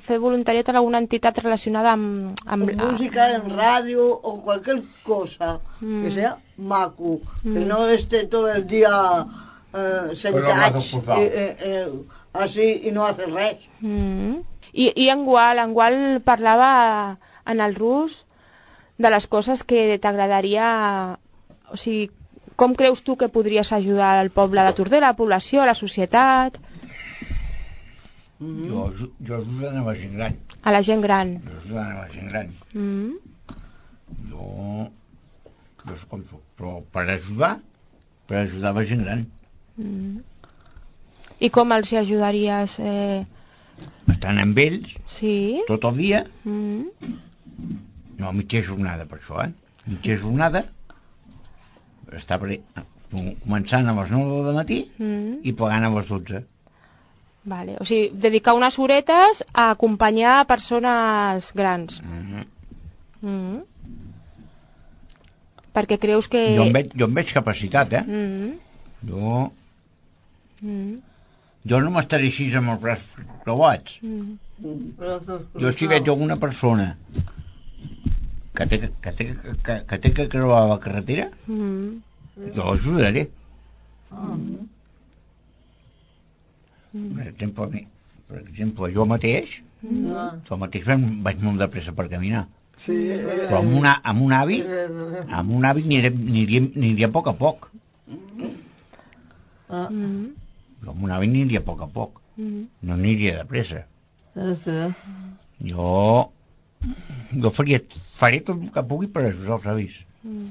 [0.00, 2.32] fer voluntariat en alguna entitat relacionada amb...
[2.46, 6.14] amb Con música en radio o cualquier cosa que Mm.
[6.14, 7.68] sea maco, que Mm.
[7.68, 9.26] no esté todo el día
[9.74, 11.18] eh, sentats cruzados.
[11.18, 11.88] eh, eh, eh,
[12.32, 13.58] así y no hace res.
[13.80, 14.36] Mm.
[14.72, 18.24] I, I en Gual, en Gual parlava en el rus
[18.96, 21.18] de les coses que t'agradaria...
[21.70, 22.10] O sigui,
[22.56, 25.74] com creus tu que podries ajudar al poble de Tordera, a la població, a la
[25.74, 26.56] societat,
[28.68, 30.34] Jo, aju- jo ajudant a la gent gran.
[30.62, 31.30] a la gent gran?
[31.44, 32.50] Jo ajudant a la gent gran.
[32.74, 33.12] Mm.
[34.30, 34.90] Jo,
[35.86, 37.58] jo soc com soc, però per ajudar,
[38.28, 39.24] per ajudar la gent gran.
[39.76, 40.18] Mm.
[41.40, 42.78] I com els hi ajudaries?
[42.80, 43.24] Eh...
[44.12, 45.62] Estant amb ells Sí?
[45.66, 46.86] tot el dia, Mm.
[48.18, 49.52] no mitja jornada per això, eh?
[49.86, 50.64] Mitja jornada,
[52.06, 52.60] pre...
[53.44, 55.40] començant a les 9 del matí Mm.
[55.42, 56.44] i plegant a les 12.
[57.44, 57.76] Vale.
[57.80, 62.00] O sigui, dedicar unes horetes a acompanyar persones grans.
[62.02, 62.44] Mhm.
[63.22, 63.60] Mm.
[65.74, 66.40] Perquè creus que...
[66.56, 68.02] Jo, em veig, jo em veig capacitat, eh?
[68.06, 68.52] Mm.
[69.10, 69.52] Jo,
[70.64, 70.94] Mm.
[71.68, 73.98] jo no m'estaré així amb els braços creuats.
[74.00, 74.38] Mm.
[75.60, 76.96] Jo si veig alguna persona
[78.54, 79.26] que té que, té,
[79.66, 82.00] que, que, té que creuar la carretera, Mm.
[82.56, 82.78] jo
[86.94, 87.14] l'ajudaré.
[87.16, 87.86] Per exemple, a mi,
[88.28, 90.40] per exemple, jo mateix, Mm.
[90.48, 92.46] jo mateix vaig, vaig molt de pressa per caminar.
[92.76, 94.62] Sí, Però amb, una, amb un avi,
[95.28, 97.70] amb un avi aniria, aniria, aniria a poc a poc.
[99.68, 100.32] Mm.
[100.84, 102.20] Jo amb un avi aniria a poc a poc.
[102.36, 102.64] Mm.
[102.82, 103.84] No aniria de pressa.
[104.34, 104.88] És bé.
[105.62, 106.30] Jo,
[107.44, 107.78] jo faria,
[108.18, 110.00] faré tot el que pugui per ajudar els avis.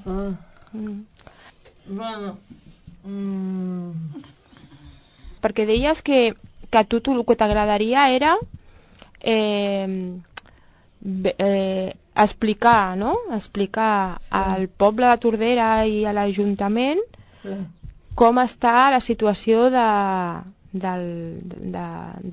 [0.05, 0.29] Ah.
[0.73, 1.01] Mm.
[1.89, 2.37] Bueno,
[3.03, 3.91] mm,
[5.43, 6.33] Perquè deies que,
[6.69, 8.37] que a tu, tu el que t'agradaria era
[9.19, 10.15] eh,
[11.37, 13.13] eh, explicar, no?
[13.35, 17.01] Explicar al poble de Tordera i a l'Ajuntament
[17.43, 17.59] sí.
[18.15, 19.87] com està la situació de,
[20.73, 21.05] del,
[21.43, 21.85] de,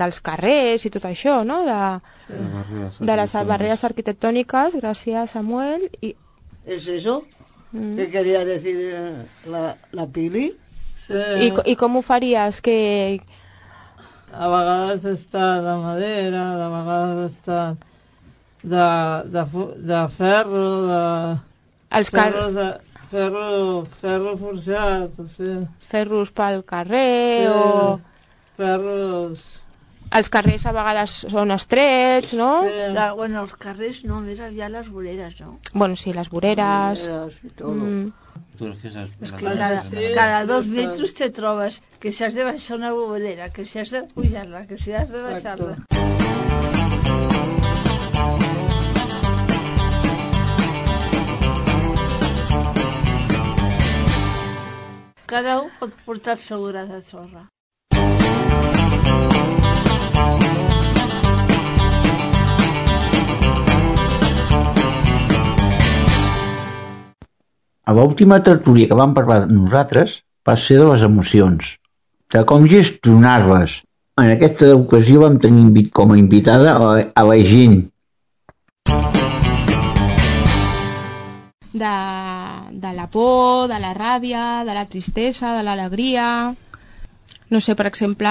[0.03, 1.61] dels carrers i tot això, no?
[1.66, 1.81] De,
[3.01, 5.88] de les barreres arquitectòniques, gràcies Samuel.
[6.01, 6.14] I,
[6.66, 7.25] ¿Es eso?
[7.73, 7.96] Mm.
[7.96, 10.57] ¿Qué quería decir eh, la, la Pili?
[11.07, 11.21] Sí.
[11.47, 12.61] i, I com ho faries?
[12.65, 13.21] Que,
[14.31, 17.63] A vegades està de madera, de vegades està
[18.63, 18.85] de,
[19.33, 19.45] de,
[19.91, 21.01] de ferro, de...
[21.99, 22.69] Els car- ferro, de,
[23.11, 23.49] ferro,
[23.99, 25.65] ferro forjat, o sigui...
[25.91, 27.99] ferros pel carrer o...
[28.61, 29.49] Ferros...
[30.11, 32.65] Els carrers a vegades són estrets, no?
[32.95, 35.59] La, bueno, els carrers no, més aviat les voreres, no?
[35.73, 37.05] Bueno, sí, les voreres...
[37.07, 37.77] Voreres i todo.
[37.79, 38.09] Mm.
[38.61, 39.82] És que cada,
[40.14, 43.91] cada dos metres te trobes que si has de baixar una vorera, que si has
[43.95, 45.78] de pujar-la, que si has de baixar-la.
[55.30, 57.47] Cada un pot portar el seu gra de sorra.
[67.89, 71.76] A l'última tertúlia que vam parlar nosaltres va ser de les emocions,
[72.33, 73.81] de com gestionar-les.
[74.20, 77.78] En aquesta ocasió vam tenir com a invitada a la gent.
[81.72, 81.95] De,
[82.85, 86.26] de la por, de la ràbia, de la tristesa, de l'alegria...
[87.51, 88.31] No sé, per exemple,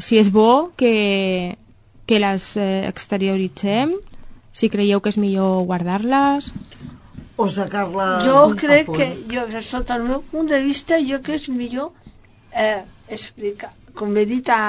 [0.00, 1.58] si és bo que,
[2.08, 3.90] que les eh, exterioritzem,
[4.56, 6.54] si creieu que és millor guardar-les...
[7.36, 8.08] O sacar-la...
[8.22, 11.90] Jo crec que, jo, sota el meu punt de vista, jo que és millor
[12.54, 14.60] eh, explicar, com he dit a,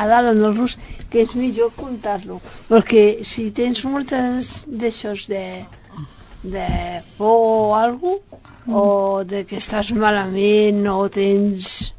[0.00, 0.78] a dalt en el rus,
[1.12, 2.40] que és millor contar-lo.
[2.70, 5.44] Perquè si tens moltes d'aixòs de,
[6.56, 6.66] de
[7.18, 11.92] por o alguna o de que estàs malament o tens...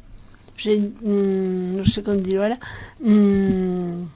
[0.58, 2.56] No sé, mm, no sé com dir-ho ara.
[2.98, 4.08] Mm,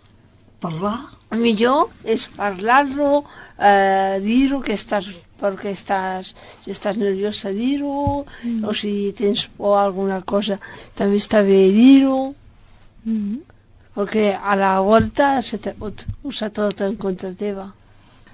[0.63, 0.97] Parlar?
[1.39, 3.25] millor és parlar-lo,
[3.59, 5.07] eh, dir-ho que estàs
[5.43, 6.33] perquè estàs,
[6.63, 8.65] si estàs nerviosa dir-ho, Mm.
[8.65, 10.61] o si tens por a alguna cosa
[10.95, 12.35] també està bé dir-ho,
[13.05, 13.39] Mm.
[13.97, 17.73] perquè a la volta se te pot usar tot en contra teva.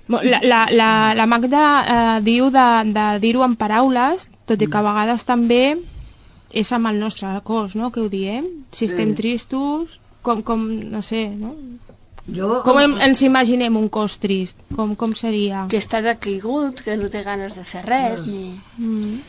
[0.09, 4.79] La, la, la, la Magda eh, diu de, de dir-ho en paraules, tot i que
[4.79, 5.77] a vegades també
[6.51, 8.47] és amb el nostre cos, no?, que ho diem.
[8.73, 9.17] Si estem Sí.
[9.17, 11.55] tristos, com, com no sé, no?
[12.35, 12.63] Jo...
[12.63, 14.57] Com em, ens imaginem un cos trist?
[14.77, 15.67] Com, com seria?
[15.69, 18.61] Que està decaigut, que no té ganes de fer res, ni...
[18.79, 19.21] Mm.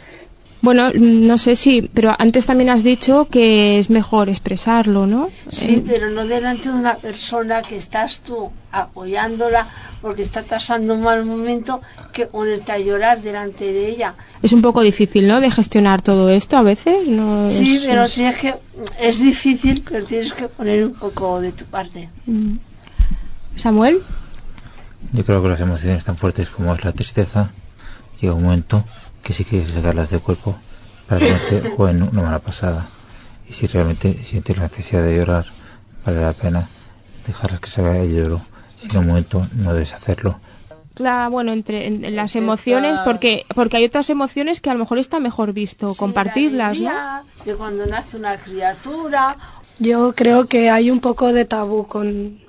[0.61, 5.29] Bueno, no sé si, pero antes también has dicho que es mejor expresarlo, ¿no?
[5.49, 9.69] Sí, Eh, pero no delante de una persona que estás tú apoyándola
[10.01, 11.79] porque está pasando un mal momento
[12.11, 14.15] que ponerte a llorar delante de ella.
[14.43, 15.39] es un poco difícil, ¿no?
[15.39, 17.07] De gestionar todo esto a veces.
[17.07, 18.55] No Sí, es- pero es- tienes que
[18.99, 22.09] es difícil, pero tienes que poner un poco de tu parte.
[22.25, 22.55] Mm.
[23.59, 24.01] Samuel.
[25.13, 27.51] Yo creo que las emociones tan fuertes como es la tristeza,
[28.19, 28.83] llega un momento
[29.23, 30.57] que sí que hay que sacarlas del cuerpo
[31.07, 32.87] para que no te jueguen una mala pasada.
[33.49, 35.45] Y si realmente sientes la necesidad de llorar,
[36.05, 36.69] vale la pena
[37.25, 38.41] dejarlas que se vaya el lloro.
[38.77, 40.39] Si en un momento no debes hacerlo.
[40.93, 44.79] Claro, bueno, entre en- en las emociones, porque porque hay otras emociones que a lo
[44.79, 46.89] mejor está mejor visto compartirlas, ¿no?
[46.89, 49.37] Alegría De cuando nace una criatura,
[49.81, 52.39] Yo creo que hay un poco de tabú con,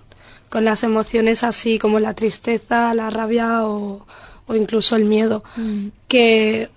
[0.50, 4.06] con las emociones así como la tristeza, la rabia o,
[4.46, 5.42] o incluso el miedo.
[6.08, 6.68] Que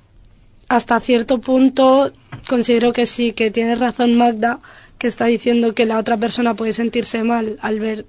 [0.69, 2.13] hasta cierto punto
[2.47, 4.59] considero que sí, que tiene razón Magda,
[4.97, 8.05] que está diciendo que la otra persona puede sentirse mal al ver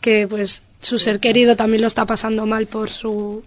[0.00, 3.42] que pues su ser querido también lo está pasando mal por su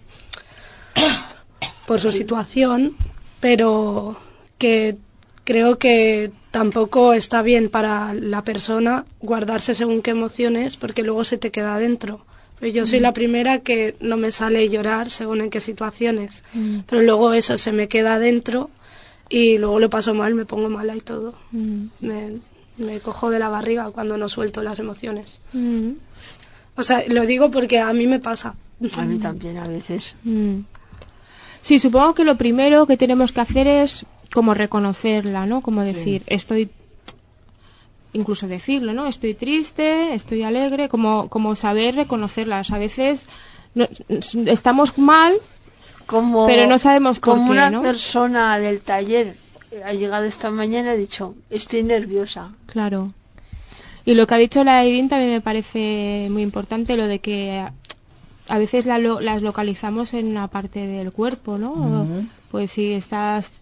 [1.86, 2.96] por su situación,
[3.40, 4.18] pero
[4.58, 4.96] que
[5.44, 11.38] creo que tampoco está bien para la persona guardarse según qué emociones porque luego se
[11.38, 12.24] te queda dentro.
[12.58, 13.02] Pues Yo soy Mm.
[13.02, 16.78] la primera que no me sale llorar según en qué situaciones, Mm.
[16.88, 18.70] pero luego eso se me queda dentro
[19.28, 21.34] y luego lo paso mal, me pongo mala y todo.
[21.52, 21.84] Mm.
[22.00, 22.32] Me,
[22.78, 25.38] me cojo de la barriga cuando no suelto las emociones.
[25.52, 25.90] Mm.
[26.76, 28.54] O sea, lo digo porque a mí me pasa.
[28.96, 30.14] a mí también a veces.
[30.24, 30.60] Mm.
[31.62, 35.60] Sí, supongo que lo primero que tenemos que hacer es como reconocerla, ¿no?
[35.62, 36.70] Como decir, estoy
[38.12, 39.06] incluso decirlo, ¿no?
[39.06, 42.70] Estoy triste, estoy alegre, como como saber reconocerlas.
[42.70, 43.26] A veces
[43.74, 43.88] no-
[44.46, 45.34] estamos mal,
[46.06, 47.82] Como, pero no sabemos por como qué, una ¿no?
[47.82, 49.36] persona del taller
[49.70, 52.52] eh, ha llegado esta mañana y ha dicho, estoy nerviosa.
[52.66, 53.08] Claro.
[54.06, 57.58] Y lo que ha dicho la Irene también me parece muy importante, lo de que
[58.48, 62.06] a- veces la lo- las localizamos en una parte del cuerpo, ¿no?
[62.50, 63.52] Pues si estás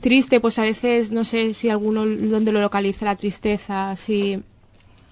[0.00, 4.42] triste, pues a veces no sé si alguno donde lo localiza la tristeza, si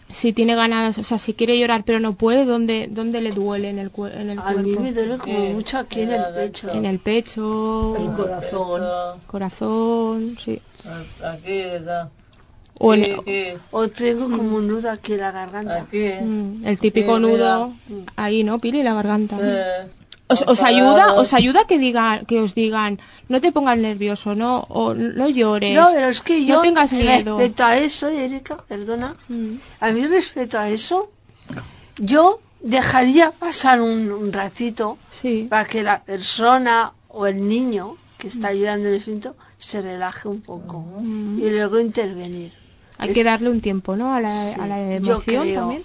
[0.09, 3.71] si tiene ganas, o sea, si quiere llorar pero no puede, ¿dónde, dónde le duele
[3.71, 4.63] en el, cue- en el A cuerpo?
[4.63, 6.71] mí me duele como mucho aquí en el pecho.
[6.73, 8.83] En el pecho, El corazón.
[9.27, 10.61] corazón, sí.
[11.25, 12.09] Aquí está.
[12.79, 15.77] O en- Aquí, O tengo como un nudo aquí en la garganta.
[15.83, 16.05] aquí.
[16.21, 17.73] Mm, el típico Sí, nudo
[18.15, 18.61] ahí, ¿no?
[18.61, 19.39] Pili, la garganta.
[19.39, 19.91] Sí.
[20.29, 22.99] ¿Os, os ayuda, os ayuda que digan, que os digan,
[23.29, 26.91] no te pongas nervioso, no, o no llores, No, pero es que yo no tengas
[26.93, 27.39] miedo.
[27.39, 29.55] respecto a eso, Erika, perdona, Mm.
[29.81, 31.11] a mí respecto a eso,
[31.99, 34.99] yo dejaría pasar un, un ratito
[35.49, 40.29] para que la persona o el niño que está llorando en el momento se relaje
[40.29, 40.85] un poco
[41.39, 42.53] y luego intervenir.
[42.99, 44.15] Hay que darle un tiempo, ¿no?
[44.15, 45.83] A la, Sí, a la yo emoción creo, también.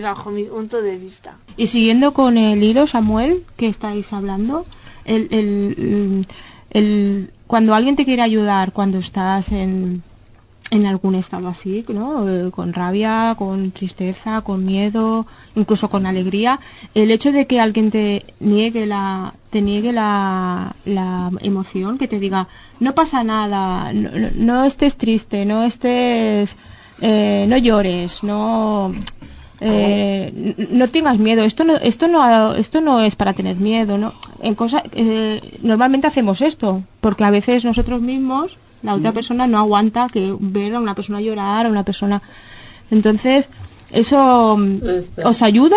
[0.00, 1.36] Bajo mi punto de vista.
[1.56, 4.64] Y siguiendo con el hilo, Samuel, que estáis hablando,
[5.04, 6.26] el, el,
[6.70, 10.02] el- cuando alguien te quiere ayudar, cuando estás en,
[10.70, 12.26] en algún estado así, ¿no?
[12.26, 16.60] Eh, con rabia, con tristeza, con miedo, incluso con alegría,
[16.94, 22.18] el hecho de que alguien te niegue la, te niegue la, la emoción, que te
[22.18, 22.48] diga,
[22.80, 26.56] no pasa nada, no, no- no estés triste, no estés
[27.02, 28.94] eh, no llores, no
[29.64, 31.42] eh, no tengas miedo.
[31.44, 34.14] Esto no, esto no, esto no es para tener miedo, ¿no?
[34.40, 39.14] En cosa, eh, normalmente hacemos esto, porque a veces nosotros mismos, la otra Mm.
[39.14, 42.20] persona no aguanta que ver a una persona llorar, a una persona.
[42.90, 43.48] Entonces,
[43.90, 45.24] eso Este.
[45.24, 45.76] os ayuda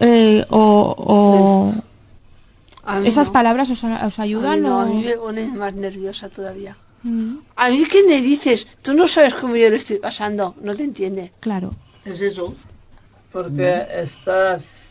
[0.00, 1.72] eh, o,
[2.84, 3.32] A esas no.
[3.32, 6.76] palabras os, os A ayudan mí no, o a mí me pone más nerviosa todavía.
[7.02, 10.74] Mm, A mí que me dices, tú no sabes cómo yo lo estoy pasando, no
[10.76, 11.32] te entiende.
[11.40, 11.72] claro.
[12.04, 12.54] Es eso.
[13.36, 14.86] Porque estás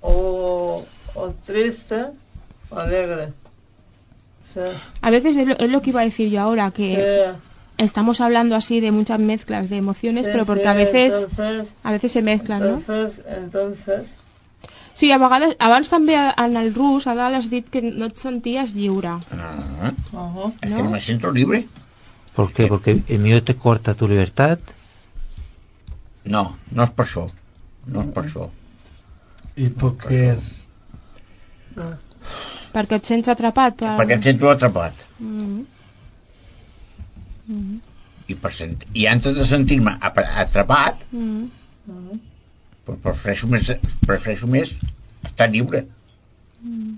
[0.00, 0.84] o,
[1.14, 2.06] o triste
[2.70, 3.32] o alegre.
[4.44, 4.60] Sí.
[5.00, 7.32] A veces es lo, es lo que iba a decir yo ahora, que
[7.78, 11.74] estamos hablando así de muchas mezclas de emociones, Sí, pero porque sí, a veces entonces-
[11.82, 12.66] a veces se mezclan, no?
[12.78, 14.14] Entonces, entonces,
[14.94, 18.18] Sí, a vegades, abans també en el rus, a dalt has dit que no et
[18.20, 19.08] senties lliure.
[19.08, 21.66] Ah, Uh es que no me siento libre.
[22.36, 22.66] ¿Por qué?
[22.68, 24.58] ¿Porque el miedo te corta tu libertad?
[26.24, 27.26] No, no es per això.
[27.86, 28.48] No és per això.
[29.56, 30.66] ¿Y por qué es?
[32.72, 33.74] Perquè et sents atrapat.
[33.80, 33.90] Per...
[33.98, 34.94] Perquè em sento atrapat.
[35.20, 35.64] Mm.
[37.48, 37.80] Mm.
[38.30, 38.84] I, per sent...
[38.94, 41.50] I antes de sentir-me ap- atrapat, Mm.
[42.86, 43.66] pues prefereixo més,
[44.06, 44.72] prefereixo més
[45.26, 45.82] estar lliure.
[46.62, 46.94] Mm.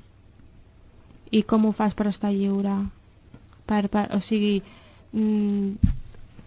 [1.32, 2.74] I com ho fas per estar lliure?
[3.66, 4.58] Per, per, o sigui,
[5.16, 5.94] mm,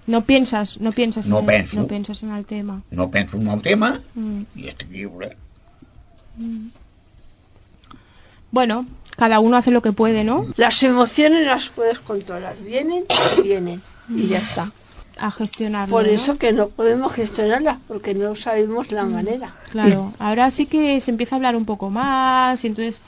[0.08, 1.76] no penses, no penses, No en, penso.
[1.76, 2.82] no penses en el tema.
[2.92, 4.42] No penso en el tema Mm.
[4.56, 5.36] i estic lliure.
[6.38, 6.68] Mm.
[8.52, 8.86] Bueno,
[9.18, 10.46] cada uno hace lo que puede, ¿no?
[10.56, 13.04] Las emociones las puedes controlar, vienen
[13.38, 14.72] y vienen, y ya está.
[15.20, 15.92] A gestionarlo.
[15.94, 16.12] Por ¿no?
[16.12, 19.56] eso que no podemos gestionarlas, porque no sabemos la manera.
[19.72, 23.02] Claro, ahora sí que se empieza a hablar un poco más y entonces,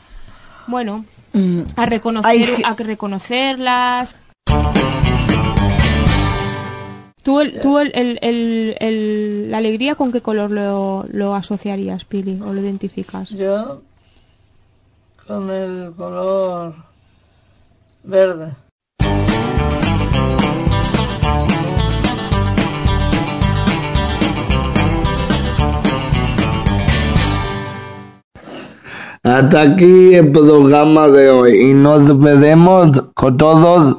[0.68, 4.16] bueno, Mm, a reconocer, Hay a que reconocerlas.
[7.30, 12.04] ¿Tú, el, tú el, el- el- el- la alegría con qué color lo, lo asociarías,
[12.04, 13.30] Pili, o lo identificas?
[13.30, 13.84] yo
[15.28, 16.74] con el color
[18.04, 18.52] verde.
[29.24, 33.98] Hasta aquí el programa de hoy y nos veremos con todos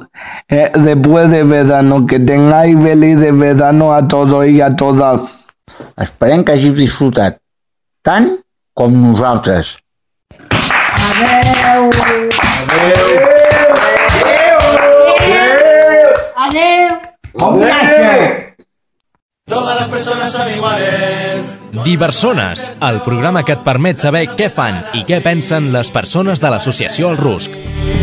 [0.49, 2.07] eh, después de verano.
[2.07, 5.41] Que tengáis feliz de verano a todos i a totes.
[5.97, 7.37] Esperem que hàgiu disfrutat
[8.03, 8.27] tant
[8.73, 9.77] com nosaltres.
[10.41, 11.89] Adeu!
[12.77, 13.31] Adeu!
[19.45, 21.60] Todas las personas son iguales.
[21.71, 26.51] Diversones, el programa que et permet saber què fan i què pensen les persones de
[26.51, 28.00] l'associació El Rusc.